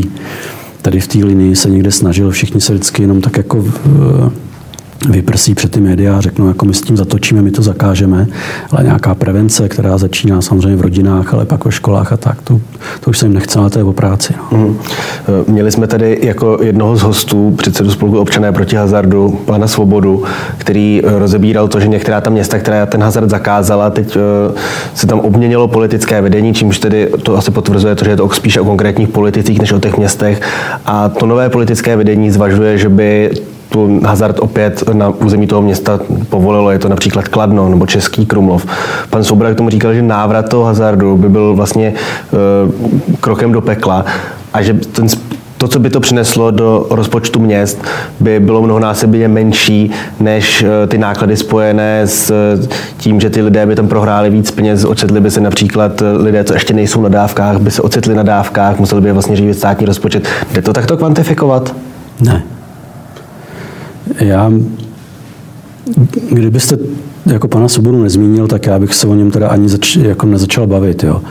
tady 0.81 0.99
v 0.99 1.07
té 1.07 1.17
linii 1.17 1.55
se 1.55 1.69
někde 1.69 1.91
snažil, 1.91 2.31
všichni 2.31 2.61
se 2.61 2.73
vždycky 2.73 3.01
jenom 3.01 3.21
tak 3.21 3.37
jako 3.37 3.61
v, 3.61 4.31
vyprsí 5.07 5.55
před 5.55 5.71
ty 5.71 5.81
média 5.81 6.17
a 6.17 6.21
řeknou, 6.21 6.47
jako 6.47 6.65
my 6.65 6.73
s 6.73 6.81
tím 6.81 6.97
zatočíme, 6.97 7.41
my 7.41 7.51
to 7.51 7.62
zakážeme, 7.62 8.27
ale 8.71 8.83
nějaká 8.83 9.15
prevence, 9.15 9.69
která 9.69 9.97
začíná 9.97 10.41
samozřejmě 10.41 10.75
v 10.75 10.81
rodinách, 10.81 11.33
ale 11.33 11.45
pak 11.45 11.65
ve 11.65 11.71
školách 11.71 12.13
a 12.13 12.17
tak, 12.17 12.41
to, 12.41 12.59
to 12.99 13.09
už 13.09 13.17
se 13.17 13.25
jim 13.25 13.33
nechce, 13.33 13.59
ale 13.59 13.69
to 13.69 13.79
je 13.79 13.83
o 13.83 13.93
práci. 13.93 14.33
No. 14.51 14.57
Mm. 14.57 14.77
Měli 15.47 15.71
jsme 15.71 15.88
tady 15.88 16.19
jako 16.21 16.57
jednoho 16.62 16.95
z 16.95 17.01
hostů 17.01 17.51
předsedu 17.57 17.91
spolku 17.91 18.19
občané 18.19 18.51
proti 18.51 18.75
hazardu, 18.75 19.39
pana 19.45 19.67
Svobodu, 19.67 20.23
který 20.57 21.01
eh, 21.03 21.19
rozebíral 21.19 21.67
to, 21.67 21.79
že 21.79 21.88
některá 21.88 22.21
ta 22.21 22.29
města, 22.29 22.59
která 22.59 22.85
ten 22.85 23.03
hazard 23.03 23.29
zakázala, 23.29 23.89
teď 23.89 24.15
eh, 24.15 24.53
se 24.93 25.07
tam 25.07 25.19
obměnilo 25.19 25.67
politické 25.67 26.21
vedení, 26.21 26.53
čímž 26.53 26.79
tedy 26.79 27.12
to 27.23 27.38
asi 27.38 27.51
potvrzuje 27.51 27.95
to, 27.95 28.05
že 28.05 28.12
je 28.12 28.17
to 28.17 28.29
spíš 28.29 28.57
o 28.57 28.65
konkrétních 28.65 29.09
politicích 29.09 29.59
než 29.59 29.71
o 29.71 29.79
těch 29.79 29.97
městech. 29.97 30.41
A 30.85 31.09
to 31.09 31.25
nové 31.25 31.49
politické 31.49 31.95
vedení 31.95 32.31
zvažuje, 32.31 32.77
že 32.77 32.89
by 32.89 33.31
tu 33.69 33.99
hazard 34.05 34.39
opět 34.39 34.84
na 34.93 35.10
území 35.10 35.47
toho 35.47 35.62
města 35.62 35.99
povolilo. 36.29 36.71
Je 36.71 36.79
to 36.79 36.89
například 36.89 37.27
Kladno 37.27 37.69
nebo 37.69 37.88
Český 37.88 38.25
Krumlov. 38.25 38.65
Pan 39.10 39.23
Soubrak 39.23 39.58
tomu 39.58 39.69
říkal, 39.69 39.93
že 39.93 40.01
návrat 40.01 40.49
toho 40.49 40.63
hazardu 40.63 41.17
by 41.17 41.29
byl 41.29 41.55
vlastně 41.55 41.88
e, 41.88 41.93
krokem 43.19 43.51
do 43.51 43.62
pekla 43.62 44.05
a 44.53 44.62
že 44.62 44.73
ten 44.73 45.08
to, 45.58 45.67
co 45.67 45.79
by 45.79 45.89
to 45.89 45.99
přineslo 45.99 46.51
do 46.51 46.88
rozpočtu 46.89 47.39
měst, 47.39 47.84
by 48.19 48.39
bylo 48.39 48.62
mnohonásobně 48.62 49.27
menší 49.27 49.91
než 50.19 50.63
e, 50.63 50.88
ty 50.88 50.97
náklady 50.97 51.38
spojené 51.38 52.01
s 52.08 52.32
e, 52.32 52.67
tím, 52.97 53.19
že 53.19 53.29
ty 53.29 53.41
lidé 53.41 53.65
by 53.65 53.75
tam 53.75 53.88
prohráli 53.88 54.29
víc 54.29 54.51
peněz, 54.51 54.86
ocitli 54.86 55.21
by 55.21 55.32
se 55.32 55.41
například 55.41 56.03
lidé, 56.17 56.43
co 56.43 56.53
ještě 56.53 56.73
nejsou 56.73 57.01
na 57.01 57.10
dávkách, 57.10 57.58
by 57.58 57.71
se 57.71 57.82
ocitli 57.82 58.15
na 58.15 58.23
dávkách, 58.23 58.79
museli 58.79 59.01
by 59.01 59.12
vlastně 59.12 59.36
živit 59.36 59.53
státní 59.53 59.86
rozpočet. 59.86 60.27
Jde 60.53 60.62
to 60.62 60.73
takto 60.73 60.97
kvantifikovat? 60.97 61.75
Ne. 62.21 62.43
Já, 64.17 64.51
kdybyste 66.31 66.77
jako 67.25 67.47
pana 67.47 67.67
Soboru 67.67 68.03
nezmínil, 68.03 68.47
tak 68.47 68.65
já 68.65 68.79
bych 68.79 68.93
se 68.93 69.07
o 69.07 69.15
něm 69.15 69.31
teda 69.31 69.47
ani 69.47 69.69
zač, 69.69 69.95
jako 69.95 70.25
nezačal 70.25 70.67
bavit. 70.67 71.03
Jo. 71.03 71.21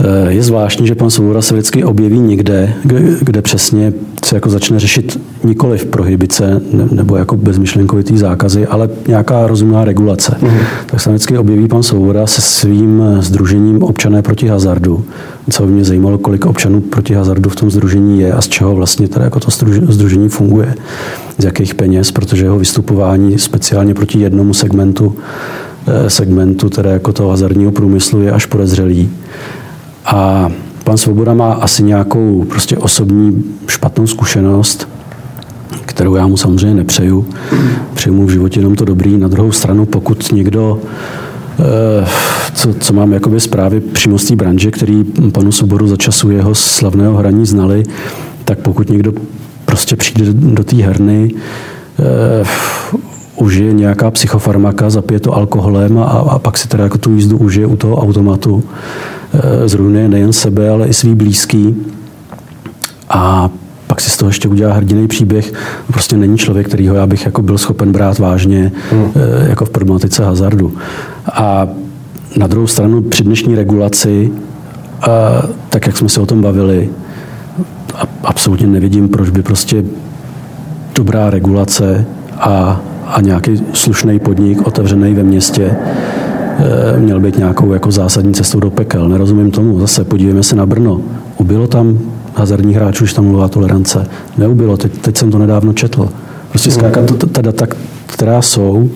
Eh, 0.00 0.32
je 0.32 0.42
zvláštní, 0.42 0.86
že 0.86 0.94
pan 0.94 1.10
Svoboda 1.10 1.42
se 1.42 1.54
vždycky 1.54 1.84
objeví 1.84 2.18
někde, 2.18 2.74
kde 3.20 3.42
přesně 3.42 3.92
se 4.24 4.36
jako 4.36 4.50
začne 4.50 4.80
řešit 4.80 5.20
nikoli 5.44 5.78
v 5.78 5.84
prohybice 5.84 6.60
nebo 6.92 7.16
jako 7.16 7.36
bezmyšlenkovitý 7.36 8.18
zákazy, 8.18 8.66
ale 8.66 8.88
nějaká 9.08 9.46
rozumná 9.46 9.84
regulace. 9.84 10.36
Mm. 10.42 10.50
Tak 10.86 11.00
se 11.00 11.10
vždycky 11.10 11.38
objeví 11.38 11.68
pan 11.68 11.82
Svoboda 11.82 12.26
se 12.26 12.40
svým 12.40 13.02
združením 13.20 13.82
občané 13.82 14.22
proti 14.22 14.48
hazardu. 14.48 15.04
Co 15.50 15.66
by 15.66 15.72
mě 15.72 15.84
zajímalo, 15.84 16.18
kolik 16.18 16.46
občanů 16.46 16.80
proti 16.80 17.14
hazardu 17.14 17.50
v 17.50 17.56
tom 17.56 17.70
združení 17.70 18.20
je 18.20 18.32
a 18.32 18.40
z 18.40 18.48
čeho 18.48 18.74
vlastně 18.74 19.08
teda 19.08 19.24
jako 19.24 19.40
to 19.40 19.50
združení 19.88 20.28
funguje, 20.28 20.74
z 21.38 21.44
jakých 21.44 21.74
peněz, 21.74 22.12
protože 22.12 22.44
jeho 22.44 22.58
vystupování 22.58 23.38
speciálně 23.38 23.94
proti 23.94 24.20
jednomu 24.20 24.54
segmentu 24.54 25.16
eh, 25.86 26.10
segmentu, 26.10 26.70
teda 26.70 26.90
jako 26.90 27.12
toho 27.12 27.30
hazardního 27.30 27.72
průmyslu, 27.72 28.22
je 28.22 28.32
až 28.32 28.46
podezřelý. 28.46 29.10
A 30.06 30.48
pan 30.84 30.96
Svoboda 30.96 31.34
má 31.34 31.52
asi 31.52 31.82
nějakou 31.82 32.44
prostě 32.44 32.78
osobní 32.78 33.44
špatnou 33.66 34.06
zkušenost, 34.06 34.88
kterou 35.86 36.14
já 36.14 36.26
mu 36.26 36.36
samozřejmě 36.36 36.74
nepřeju. 36.74 37.26
Přeju 37.94 38.14
mu 38.14 38.26
v 38.26 38.30
životě 38.30 38.60
jenom 38.60 38.74
to 38.74 38.84
dobrý. 38.84 39.18
Na 39.18 39.28
druhou 39.28 39.52
stranu, 39.52 39.86
pokud 39.86 40.32
někdo 40.32 40.78
eh, 41.60 42.06
co, 42.54 42.74
co 42.74 42.92
mám 42.92 43.12
jakoby 43.12 43.40
zprávy 43.40 43.80
přímo 43.80 44.18
z 44.18 44.24
té 44.24 44.36
branže, 44.36 44.70
který 44.70 45.04
panu 45.32 45.52
Soboru 45.52 45.86
za 45.86 45.96
času 45.96 46.30
jeho 46.30 46.54
slavného 46.54 47.16
hraní 47.16 47.46
znali, 47.46 47.82
tak 48.44 48.58
pokud 48.58 48.90
někdo 48.90 49.12
prostě 49.64 49.96
přijde 49.96 50.32
do 50.32 50.64
té 50.64 50.76
herny, 50.76 51.34
uh, 51.98 52.46
užije 53.36 53.72
nějaká 53.72 54.10
psychofarmaka, 54.10 54.90
zapije 54.90 55.20
to 55.20 55.34
alkoholem 55.34 55.98
a, 55.98 56.02
a 56.04 56.38
pak 56.38 56.58
si 56.58 56.68
teda 56.68 56.84
jako 56.84 56.98
tu 56.98 57.12
jízdu 57.12 57.38
užije 57.38 57.66
u 57.66 57.76
toho 57.76 57.96
automatu, 57.96 58.64
Eh, 58.64 59.15
zrujnuje 59.64 60.08
nejen 60.08 60.32
sebe, 60.32 60.70
ale 60.70 60.86
i 60.86 60.94
svý 60.94 61.14
blízký. 61.14 61.76
A 63.08 63.50
pak 63.86 64.00
si 64.00 64.10
z 64.10 64.16
toho 64.16 64.28
ještě 64.28 64.48
udělá 64.48 64.74
hrdiný 64.74 65.08
příběh. 65.08 65.52
Prostě 65.86 66.16
není 66.16 66.38
člověk, 66.38 66.66
kterýho 66.66 66.94
já 66.94 67.06
bych 67.06 67.24
jako 67.24 67.42
byl 67.42 67.58
schopen 67.58 67.92
brát 67.92 68.18
vážně 68.18 68.72
hmm. 68.90 69.12
jako 69.48 69.64
v 69.64 69.70
problematice 69.70 70.24
hazardu. 70.24 70.72
A 71.32 71.68
na 72.36 72.46
druhou 72.46 72.66
stranu 72.66 73.02
při 73.02 73.24
dnešní 73.24 73.54
regulaci, 73.54 74.32
a 75.00 75.42
tak 75.70 75.86
jak 75.86 75.96
jsme 75.96 76.08
se 76.08 76.20
o 76.20 76.26
tom 76.26 76.42
bavili, 76.42 76.90
absolutně 78.24 78.66
nevidím, 78.66 79.08
proč 79.08 79.30
by 79.30 79.42
prostě 79.42 79.84
dobrá 80.94 81.30
regulace 81.30 82.06
a, 82.38 82.80
a 83.06 83.20
nějaký 83.20 83.62
slušný 83.72 84.18
podnik 84.18 84.66
otevřený 84.66 85.14
ve 85.14 85.22
městě 85.22 85.76
Eh, 85.76 86.25
měl 86.98 87.20
být 87.20 87.38
nějakou 87.38 87.72
jako 87.72 87.90
zásadní 87.90 88.34
cestou 88.34 88.60
do 88.60 88.70
pekel. 88.70 89.08
Nerozumím 89.08 89.50
tomu. 89.50 89.80
Zase 89.80 90.04
podívejme 90.04 90.42
se 90.42 90.56
na 90.56 90.66
Brno. 90.66 91.00
Ubylo 91.36 91.66
tam 91.66 91.98
hazardních 92.34 92.76
hráčů, 92.76 93.06
že 93.06 93.14
tam 93.14 93.24
nulová 93.24 93.48
tolerance. 93.48 94.06
Neubylo, 94.38 94.76
teď, 94.76 94.92
teď 94.98 95.16
jsem 95.16 95.30
to 95.30 95.38
nedávno 95.38 95.72
četl. 95.72 96.08
Prostě 96.48 96.70
zkrátka 96.70 97.02
to- 97.02 97.26
ta 97.26 97.42
data, 97.42 97.66
která 98.06 98.42
jsou, 98.42 98.88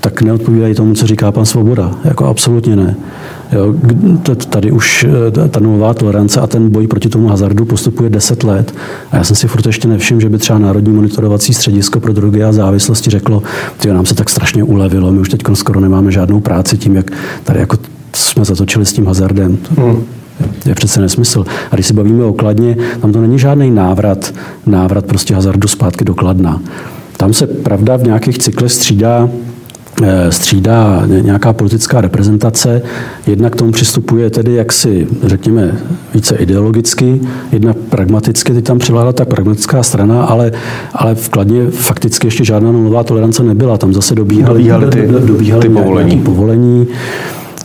tak 0.00 0.22
neodpovídají 0.22 0.74
tomu, 0.74 0.94
co 0.94 1.06
říká 1.06 1.32
pan 1.32 1.44
Svoboda. 1.46 1.90
Jako 2.04 2.26
absolutně 2.26 2.76
ne. 2.76 2.96
Jo, 3.54 3.74
tady 4.48 4.70
už 4.72 5.06
eh, 5.28 5.48
ta- 5.48 5.60
nulová 5.60 5.94
tolerance 5.94 6.40
a 6.40 6.46
ten 6.46 6.70
boj 6.70 6.86
proti 6.86 7.08
tomu 7.08 7.28
hazardu 7.28 7.64
postupuje 7.64 8.10
10 8.10 8.44
let. 8.44 8.74
A 9.10 9.16
já 9.16 9.24
jsem 9.24 9.36
si 9.36 9.48
furt 9.48 9.66
ještě 9.66 9.88
nevšiml, 9.88 10.20
že 10.20 10.28
by 10.28 10.38
třeba 10.38 10.58
Národní 10.58 10.92
monitorovací 10.92 11.54
středisko 11.54 12.00
pro 12.00 12.12
drogy 12.12 12.44
a 12.44 12.52
závislosti 12.52 13.10
řeklo, 13.10 13.42
že 13.82 13.94
nám 13.94 14.06
se 14.06 14.14
tak 14.14 14.30
strašně 14.30 14.64
ulevilo, 14.64 15.12
my 15.12 15.18
už 15.18 15.28
teď 15.28 15.42
skoro 15.54 15.80
nemáme 15.80 16.12
žádnou 16.12 16.40
práci 16.40 16.78
tím, 16.78 16.96
jak 16.96 17.10
tady 17.44 17.60
jako 17.60 17.76
jsme 18.12 18.44
zatočili 18.44 18.86
s 18.86 18.92
tím 18.92 19.06
hazardem. 19.06 19.58
To 20.62 20.68
je 20.68 20.74
přece 20.74 21.00
nesmysl. 21.00 21.44
A 21.70 21.74
když 21.74 21.86
se 21.86 21.94
bavíme 21.94 22.24
o 22.24 22.32
Kladně, 22.32 22.76
tam 23.00 23.12
to 23.12 23.20
není 23.20 23.38
žádný 23.38 23.70
návrat, 23.70 24.34
návrat 24.66 25.04
prostě 25.04 25.34
hazardu 25.34 25.68
zpátky 25.68 26.04
do 26.04 26.14
Kladna. 26.14 26.60
Tam 27.16 27.32
se 27.32 27.46
pravda 27.46 27.96
v 27.96 28.02
nějakých 28.02 28.38
cyklech 28.38 28.72
střídá 28.72 29.28
střídá 30.30 31.02
nějaká 31.06 31.52
politická 31.52 32.00
reprezentace. 32.00 32.82
Jedna 33.26 33.50
k 33.50 33.56
tomu 33.56 33.72
přistupuje 33.72 34.30
tedy 34.30 34.54
jaksi, 34.54 35.06
řekněme, 35.22 35.78
více 36.14 36.36
ideologicky, 36.36 37.20
jedna 37.52 37.74
pragmaticky, 37.88 38.52
teď 38.54 38.64
tam 38.64 38.78
přivládla 38.78 39.12
ta 39.12 39.24
pragmatická 39.24 39.82
strana, 39.82 40.24
ale, 40.24 40.52
ale 40.92 41.14
v 41.14 41.28
Kladně 41.28 41.70
fakticky 41.70 42.26
ještě 42.26 42.44
žádná 42.44 42.72
nulová 42.72 43.04
tolerance 43.04 43.42
nebyla. 43.42 43.78
Tam 43.78 43.94
zase 43.94 44.14
dobíhaly, 44.14 44.58
Dobíhaly 44.58 44.86
ty- 44.90 45.06
dobíhaly 45.26 45.62
ty 45.62 45.68
povolení. 45.74 46.18
povolení. 46.20 46.86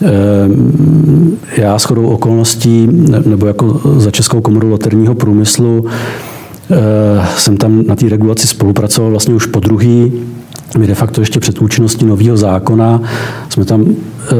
Ehm, 0.01 1.37
Já 1.57 1.79
s 1.79 1.83
chodou 1.83 2.05
okolností, 2.07 2.87
ne- 2.91 3.21
nebo 3.25 3.47
jako 3.47 3.81
za 3.97 4.11
Českou 4.11 4.41
komoru 4.41 4.69
loterního 4.69 5.15
průmyslu, 5.15 5.85
eh, 6.71 6.75
jsem 7.37 7.57
tam 7.57 7.83
na 7.87 7.95
té 7.95 8.09
regulaci 8.09 8.47
spolupracoval 8.47 9.11
vlastně 9.11 9.33
už 9.33 9.45
po 9.45 9.59
druhý. 9.59 10.11
My 10.77 10.87
de 10.87 10.95
facto 10.95 11.21
ještě 11.21 11.39
před 11.39 11.59
účinností 11.59 12.05
nového 12.05 12.37
zákona 12.37 13.01
jsme 13.49 13.65
tam 13.65 13.85
eh, 13.87 14.35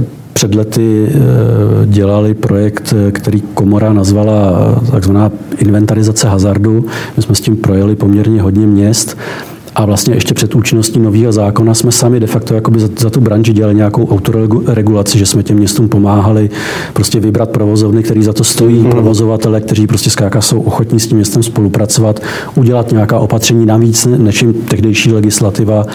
eh, 0.00 0.04
před 0.32 0.54
lety 0.54 1.06
eh, 1.08 1.86
dělali 1.86 2.34
projekt, 2.34 2.94
který 3.12 3.40
komora 3.40 3.92
nazvala 3.92 4.82
takzvaná 4.90 5.30
inventarizace 5.58 6.28
hazardu. 6.28 6.86
My 7.16 7.22
jsme 7.22 7.34
s 7.34 7.40
tím 7.40 7.56
projeli 7.56 7.96
poměrně 7.96 8.42
hodně 8.42 8.66
měst 8.66 9.16
a 9.74 9.84
vlastně 9.84 10.14
ještě 10.14 10.34
před 10.34 10.54
účinností 10.54 11.00
nového 11.00 11.32
zákona 11.32 11.74
jsme 11.74 11.92
sami 11.92 12.20
de 12.20 12.26
facto 12.26 12.54
jakoby 12.54 12.80
za, 12.80 12.88
za 12.98 13.10
tu 13.10 13.20
branži 13.20 13.52
dělali 13.52 13.74
nějakou 13.74 14.08
autoregulaci, 14.08 15.18
že 15.18 15.26
jsme 15.26 15.42
těm 15.42 15.56
městům 15.56 15.88
pomáhali 15.88 16.50
prostě 16.92 17.20
vybrat 17.20 17.50
provozovny, 17.50 18.02
který 18.02 18.22
za 18.22 18.32
to 18.32 18.44
stojí, 18.44 18.80
hmm. 18.80 18.90
provozovatele, 18.90 19.60
kteří 19.60 19.86
prostě 19.86 20.10
zkrátka 20.10 20.40
jsou 20.40 20.60
ochotní 20.60 21.00
s 21.00 21.06
tím 21.06 21.16
městem 21.16 21.42
spolupracovat, 21.42 22.20
udělat 22.54 22.92
nějaká 22.92 23.18
opatření 23.18 23.66
navíc, 23.66 24.06
než 24.06 24.42
jim 24.42 24.52
tehdejší 24.54 25.12
legislativa, 25.12 25.86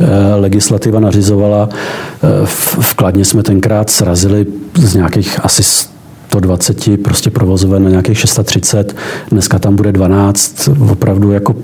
eh, 0.00 0.34
legislativa 0.34 1.00
nařizovala. 1.00 1.68
Eh, 1.72 2.46
v, 2.46 2.78
v 2.80 2.94
Kladně 2.94 3.24
jsme 3.24 3.42
tenkrát 3.42 3.90
srazili 3.90 4.46
z 4.74 4.94
nějakých 4.94 5.44
asi 5.44 5.62
120 5.62 6.96
prostě 6.96 7.30
provozoven 7.30 7.84
na 7.84 7.90
nějakých 7.90 8.18
630. 8.18 8.96
Dneska 9.30 9.58
tam 9.58 9.76
bude 9.76 9.92
12 9.92 10.68
opravdu 10.90 11.32
jako 11.32 11.54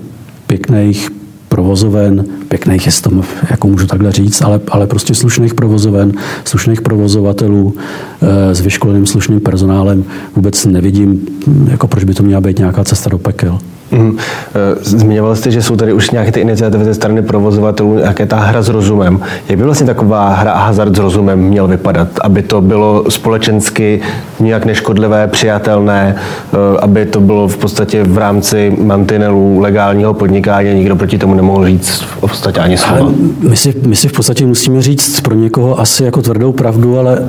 pěkných 0.47 1.09
provozoven, 1.55 2.25
pěkných, 2.47 2.85
jestli 2.85 3.01
to 3.01 3.21
jako 3.49 3.67
můžu 3.67 3.87
takhle 3.87 4.11
říct, 4.11 4.41
ale, 4.41 4.59
ale 4.67 4.87
prostě 4.87 5.15
slušných 5.15 5.53
provozoven, 5.53 6.11
slušných 6.45 6.81
provozovatelů 6.81 7.75
eh, 8.21 8.55
s 8.55 8.61
vyškoleným 8.61 9.05
slušným 9.05 9.39
personálem 9.39 10.03
vůbec 10.35 10.65
nevidím, 10.65 11.27
jako 11.71 11.87
proč 11.87 12.03
by 12.03 12.13
to 12.13 12.23
měla 12.23 12.41
být 12.41 12.59
nějaká 12.59 12.83
cesta 12.83 13.09
do 13.09 13.17
pekel. 13.17 13.59
Mm. 13.91 14.17
Eh, 14.17 14.75
Zmiňoval 14.81 15.35
jste, 15.35 15.51
že 15.51 15.61
jsou 15.61 15.75
tady 15.75 15.93
už 15.93 16.11
nějaké 16.11 16.31
ty 16.31 16.39
iniciativy 16.39 16.85
ze 16.85 16.93
strany 16.93 17.21
provozovatelů, 17.21 17.97
jaké 17.97 18.25
ta 18.25 18.39
hra 18.39 18.61
s 18.61 18.69
rozumem. 18.69 19.19
Jak 19.49 19.57
by 19.57 19.65
vlastně 19.65 19.87
taková 19.87 20.29
hra 20.29 20.51
a 20.51 20.65
hazard 20.65 20.95
s 20.95 20.99
rozumem 20.99 21.39
měl 21.39 21.67
vypadat? 21.67 22.07
Aby 22.21 22.41
to 22.41 22.61
bylo 22.61 23.03
společensky 23.09 24.01
nijak 24.39 24.65
neškodlivé, 24.65 25.27
přijatelné, 25.27 26.15
eh, 26.17 26.57
aby 26.79 27.05
to 27.05 27.19
bylo 27.21 27.47
v 27.47 27.57
podstatě 27.57 28.03
v 28.03 28.17
rámci 28.17 28.77
mantinelů 28.81 29.59
legálního 29.59 30.13
podnikání 30.13 30.73
nikdo 30.73 30.95
proti 30.95 31.17
tomu 31.17 31.33
nemohl 31.33 31.65
říct 31.65 32.01
v 32.01 32.19
podstatě 32.19 32.59
ani 32.59 32.77
slovo. 32.77 33.11
my 33.49 33.57
si, 33.57 33.73
my 33.87 33.95
si 33.95 34.07
v 34.07 34.11
podstatě 34.11 34.45
musíme 34.45 34.81
říct 34.81 35.21
pro 35.21 35.35
někoho 35.35 35.79
asi 35.79 36.03
jako 36.03 36.21
tvrdou 36.21 36.51
pravdu, 36.51 36.99
ale 36.99 37.19
uh, 37.19 37.25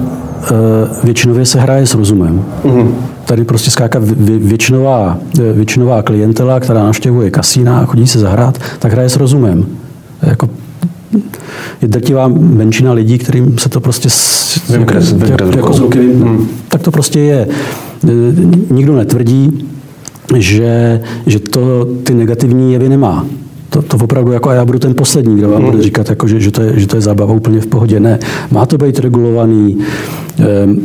většinově 1.05 1.47
se 1.47 1.61
hraje 1.61 1.87
s 1.87 1.95
rozumem. 1.95 2.45
Mm. 2.65 2.95
Tady 3.27 3.45
prostě 3.45 3.71
skáka 3.71 4.01
vě- 4.01 4.39
většinová, 4.39 5.19
eh, 5.41 5.53
většinová 5.53 6.03
klientela, 6.03 6.61
která 6.61 6.83
navštěvuje 6.85 7.31
kasína 7.31 7.79
a 7.81 7.85
chodí 7.87 8.07
se 8.07 8.19
zahrát, 8.19 8.59
tak 8.79 8.93
hraje 8.93 9.09
s 9.09 9.17
rozumem. 9.17 9.67
Jako, 10.23 10.49
je 11.83 11.89
drtivá 11.89 12.29
menšina 12.29 12.93
lidí, 12.93 13.19
kterým 13.19 13.59
se 13.59 13.69
to 13.69 13.81
prostě 13.81 14.11
s, 14.11 14.47
Vymkne 14.71 15.01
z- 15.01 15.13
vymkne 15.13 15.29
z 15.29 15.31
jako, 15.41 15.57
jako 15.59 15.73
z 15.73 15.79
ruky 15.81 15.99
vymkne. 15.99 16.31
Tak 16.69 16.83
to 16.83 16.91
prostě 16.91 17.21
je. 17.21 17.49
Eh, 18.05 18.09
Nikdo 18.75 18.97
netvrdí, 18.97 19.67
že, 20.37 21.01
že 21.27 21.39
to 21.39 21.85
ty 22.05 22.15
negativní 22.15 22.73
jevy 22.73 22.89
nemá. 22.89 23.27
To, 23.71 23.83
to 23.83 23.97
opravdu 23.97 24.33
jako, 24.33 24.49
a 24.49 24.55
já 24.55 24.65
budu 24.65 24.79
ten 24.79 24.95
poslední, 24.95 25.37
kdo 25.37 25.51
vám 25.51 25.65
bude 25.65 25.83
říkat, 25.83 26.11
jako, 26.11 26.29
že, 26.29 26.41
že, 26.41 26.51
to 26.51 26.63
je, 26.63 26.81
že 26.81 26.87
to 26.87 26.97
je 26.97 27.03
zábava 27.03 27.35
úplně 27.35 27.61
v 27.61 27.67
pohodě. 27.67 28.01
Ne, 28.01 28.19
má 28.51 28.67
to 28.67 28.79
být 28.79 28.99
regulovaný, 28.99 29.79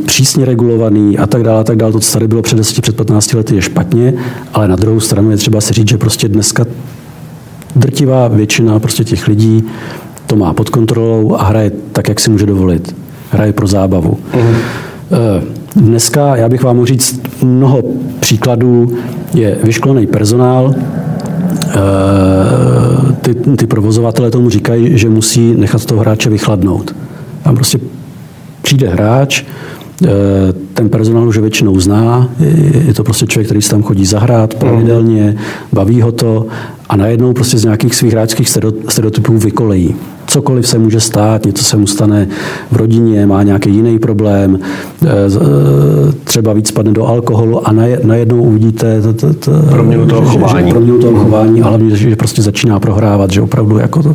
přísně 0.06 0.44
regulovaný 0.44 1.18
a 1.18 1.26
tak 1.26 1.42
dále, 1.42 1.60
a 1.60 1.64
tak 1.64 1.76
dále. 1.76 1.92
To, 1.92 2.00
co 2.00 2.12
tady 2.12 2.28
bylo 2.28 2.42
před 2.42 2.56
10, 2.56 2.80
před 2.80 2.96
15 2.96 3.32
lety, 3.32 3.54
je 3.54 3.62
špatně, 3.62 4.14
ale 4.54 4.68
na 4.68 4.76
druhou 4.76 5.00
stranu 5.00 5.30
je 5.30 5.36
třeba 5.36 5.60
si 5.60 5.74
říct, 5.74 5.88
že 5.88 5.98
prostě 5.98 6.28
dneska 6.28 6.64
drtivá 7.76 8.28
většina 8.28 8.78
prostě 8.78 9.04
těch 9.04 9.28
lidí 9.28 9.64
to 10.26 10.36
má 10.36 10.52
pod 10.52 10.70
kontrolou 10.70 11.36
a 11.38 11.42
hraje 11.42 11.72
tak, 11.92 12.08
jak 12.08 12.20
si 12.20 12.30
může 12.30 12.46
dovolit. 12.46 12.96
Hraje 13.30 13.52
pro 13.52 13.66
zábavu. 13.66 14.18
Eh, 14.34 15.42
Dneska, 15.76 16.36
já 16.36 16.48
bych 16.48 16.62
vám 16.62 16.76
mohl 16.76 16.86
říct, 16.86 17.20
mnoho 17.42 17.82
příkladů 18.20 18.92
je 19.34 19.58
vyškolený 19.64 20.06
personál, 20.06 20.74
ty, 23.22 23.34
ty 23.34 23.66
provozovatele 23.66 24.30
tomu 24.30 24.50
říkají, 24.50 24.98
že 24.98 25.08
musí 25.08 25.54
nechat 25.54 25.84
toho 25.84 26.00
hráče 26.00 26.30
vychladnout. 26.30 26.96
Tam 27.42 27.54
prostě 27.54 27.78
přijde 28.62 28.88
hráč, 28.88 29.44
ten 30.74 30.88
personál 30.88 31.28
už 31.28 31.38
většinou 31.38 31.80
zná, 31.80 32.28
je- 32.86 32.94
to 32.94 33.04
prostě 33.04 33.26
člověk, 33.26 33.46
který 33.46 33.62
se 33.62 33.70
tam 33.70 33.82
chodí 33.82 34.06
zahrát 34.06 34.54
pravidelně, 34.54 35.36
baví 35.72 36.00
ho 36.02 36.12
to 36.12 36.46
a 36.88 36.96
najednou 36.96 37.32
prostě 37.32 37.58
z 37.58 37.64
nějakých 37.64 37.94
svých 37.94 38.12
hráčských 38.12 38.48
stereo- 38.48 38.72
stereotypů 38.88 39.38
vykolejí. 39.38 39.94
Cokoliv 40.26 40.68
se 40.68 40.78
může 40.78 41.00
stát, 41.00 41.46
něco 41.46 41.64
se 41.64 41.76
mu 41.76 41.86
stane 41.86 42.28
v 42.70 42.76
rodině, 42.76 43.26
má 43.26 43.42
nějaký 43.42 43.70
jiný 43.70 43.98
problém, 43.98 44.58
eh, 45.04 45.06
eh, 45.08 46.12
třeba 46.24 46.52
víc 46.52 46.68
spadne 46.68 46.92
do 46.92 47.06
alkoholu 47.06 47.68
a 47.68 47.72
naje- 47.72 48.00
najednou 48.04 48.42
uvidíte 48.42 49.02
Proměnu 49.70 50.06
toho 50.06 50.22
chování. 50.30 50.66
že 50.66 50.70
proměnu 50.72 50.98
toho 50.98 51.18
chování, 51.18 51.62
ale 51.62 51.70
hlavně, 51.70 51.96
že 51.96 52.16
prostě 52.16 52.42
začíná 52.42 52.80
prohrávat, 52.80 53.30
že 53.30 53.40
opravdu 53.42 53.78
jako 53.78 54.02
to... 54.02 54.14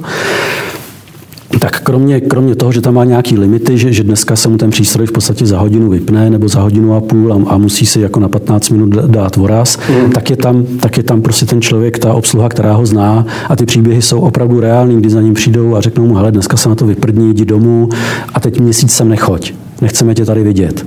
Tak 1.59 1.81
kromě, 1.81 2.21
kromě 2.21 2.55
toho, 2.55 2.71
že 2.71 2.81
tam 2.81 2.93
má 2.93 3.03
nějaký 3.03 3.37
limity, 3.37 3.77
že, 3.77 3.93
že 3.93 4.03
dneska 4.03 4.35
se 4.35 4.49
mu 4.49 4.57
ten 4.57 4.69
přístroj 4.69 5.07
v 5.07 5.11
podstatě 5.11 5.45
za 5.45 5.59
hodinu 5.59 5.89
vypne 5.89 6.29
nebo 6.29 6.47
za 6.47 6.61
hodinu 6.61 6.95
a 6.95 7.01
půl 7.01 7.33
a, 7.33 7.53
a 7.53 7.57
musí 7.57 7.85
si 7.85 7.99
jako 7.99 8.19
na 8.19 8.29
15 8.29 8.69
minut 8.69 8.89
dát 8.89 9.35
voraz, 9.35 9.77
mm. 9.89 10.11
tak, 10.11 10.29
je 10.29 10.37
tam, 10.37 10.65
tak 10.79 10.97
je 10.97 11.03
tam 11.03 11.21
prostě 11.21 11.45
ten 11.45 11.61
člověk, 11.61 11.99
ta 11.99 12.13
obsluha, 12.13 12.49
která 12.49 12.73
ho 12.73 12.85
zná 12.85 13.25
a 13.49 13.55
ty 13.55 13.65
příběhy 13.65 14.01
jsou 14.01 14.19
opravdu 14.19 14.59
reální, 14.59 14.97
kdy 14.97 15.09
za 15.09 15.21
ním 15.21 15.33
přijdou 15.33 15.75
a 15.75 15.81
řeknou 15.81 16.07
mu, 16.07 16.15
hele, 16.15 16.31
dneska 16.31 16.57
se 16.57 16.69
na 16.69 16.75
to 16.75 16.85
vyprdní, 16.85 17.29
jdi 17.29 17.45
domů 17.45 17.89
a 18.33 18.39
teď 18.39 18.59
měsíc 18.59 18.91
sem 18.91 19.09
nechoď, 19.09 19.53
nechceme 19.81 20.15
tě 20.15 20.25
tady 20.25 20.43
vidět. 20.43 20.85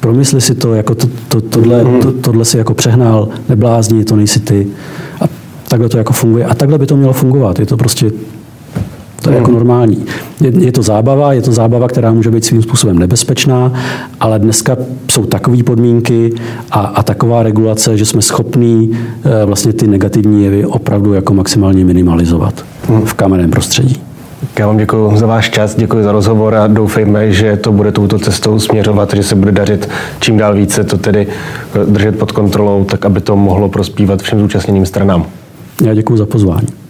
Promysli 0.00 0.40
si 0.40 0.54
to, 0.54 0.74
jako 0.74 0.94
to, 0.94 1.06
to, 1.28 1.40
tohle, 1.40 1.84
to, 2.02 2.12
tohle 2.12 2.44
si 2.44 2.58
jako 2.58 2.74
přehnal, 2.74 3.28
neblázni, 3.48 4.04
to 4.04 4.16
nejsi 4.16 4.40
ty. 4.40 4.66
A 5.20 5.24
takhle 5.68 5.88
to 5.88 5.98
jako 5.98 6.12
funguje. 6.12 6.44
A 6.44 6.54
takhle 6.54 6.78
by 6.78 6.86
to 6.86 6.96
mělo 6.96 7.12
fungovat. 7.12 7.58
Je 7.58 7.66
to 7.66 7.76
prostě 7.76 8.10
to 9.22 9.30
je 9.30 9.36
jako 9.36 9.50
normální. 9.50 10.04
Je, 10.40 10.52
je 10.58 10.72
to 10.72 10.82
zábava, 10.82 11.32
je 11.32 11.42
to 11.42 11.52
zábava, 11.52 11.88
která 11.88 12.12
může 12.12 12.30
být 12.30 12.44
svým 12.44 12.62
způsobem 12.62 12.98
nebezpečná, 12.98 13.72
ale 14.20 14.38
dneska 14.38 14.76
jsou 15.10 15.24
takové 15.24 15.62
podmínky 15.62 16.32
a, 16.70 16.80
a 16.80 17.02
taková 17.02 17.42
regulace, 17.42 17.98
že 17.98 18.06
jsme 18.06 18.22
schopní 18.22 18.90
eh, 19.24 19.44
vlastně 19.44 19.72
ty 19.72 19.86
negativní 19.86 20.44
jevy 20.44 20.66
opravdu 20.66 21.14
jako 21.14 21.34
maximálně 21.34 21.84
minimalizovat 21.84 22.64
v 23.04 23.14
kamenném 23.14 23.50
prostředí. 23.50 24.02
Já 24.58 24.66
vám 24.66 24.76
děkuji 24.76 25.16
za 25.16 25.26
váš 25.26 25.50
čas, 25.50 25.74
děkuji 25.76 26.04
za 26.04 26.12
rozhovor 26.12 26.54
a 26.54 26.66
doufejme, 26.66 27.32
že 27.32 27.56
to 27.56 27.72
bude 27.72 27.92
touto 27.92 28.18
cestou 28.18 28.58
směřovat, 28.58 29.14
že 29.14 29.22
se 29.22 29.34
bude 29.34 29.52
dařit 29.52 29.88
čím 30.20 30.38
dál 30.38 30.54
více 30.54 30.84
to 30.84 30.98
tedy 30.98 31.26
eh, 31.26 31.86
držet 31.86 32.18
pod 32.18 32.32
kontrolou, 32.32 32.84
tak 32.84 33.04
aby 33.04 33.20
to 33.20 33.36
mohlo 33.36 33.68
prospívat 33.68 34.22
všem 34.22 34.40
zúčastněným 34.40 34.86
stranám. 34.86 35.26
Já 35.84 35.94
děkuji 35.94 36.16
za 36.16 36.26
pozvání. 36.26 36.81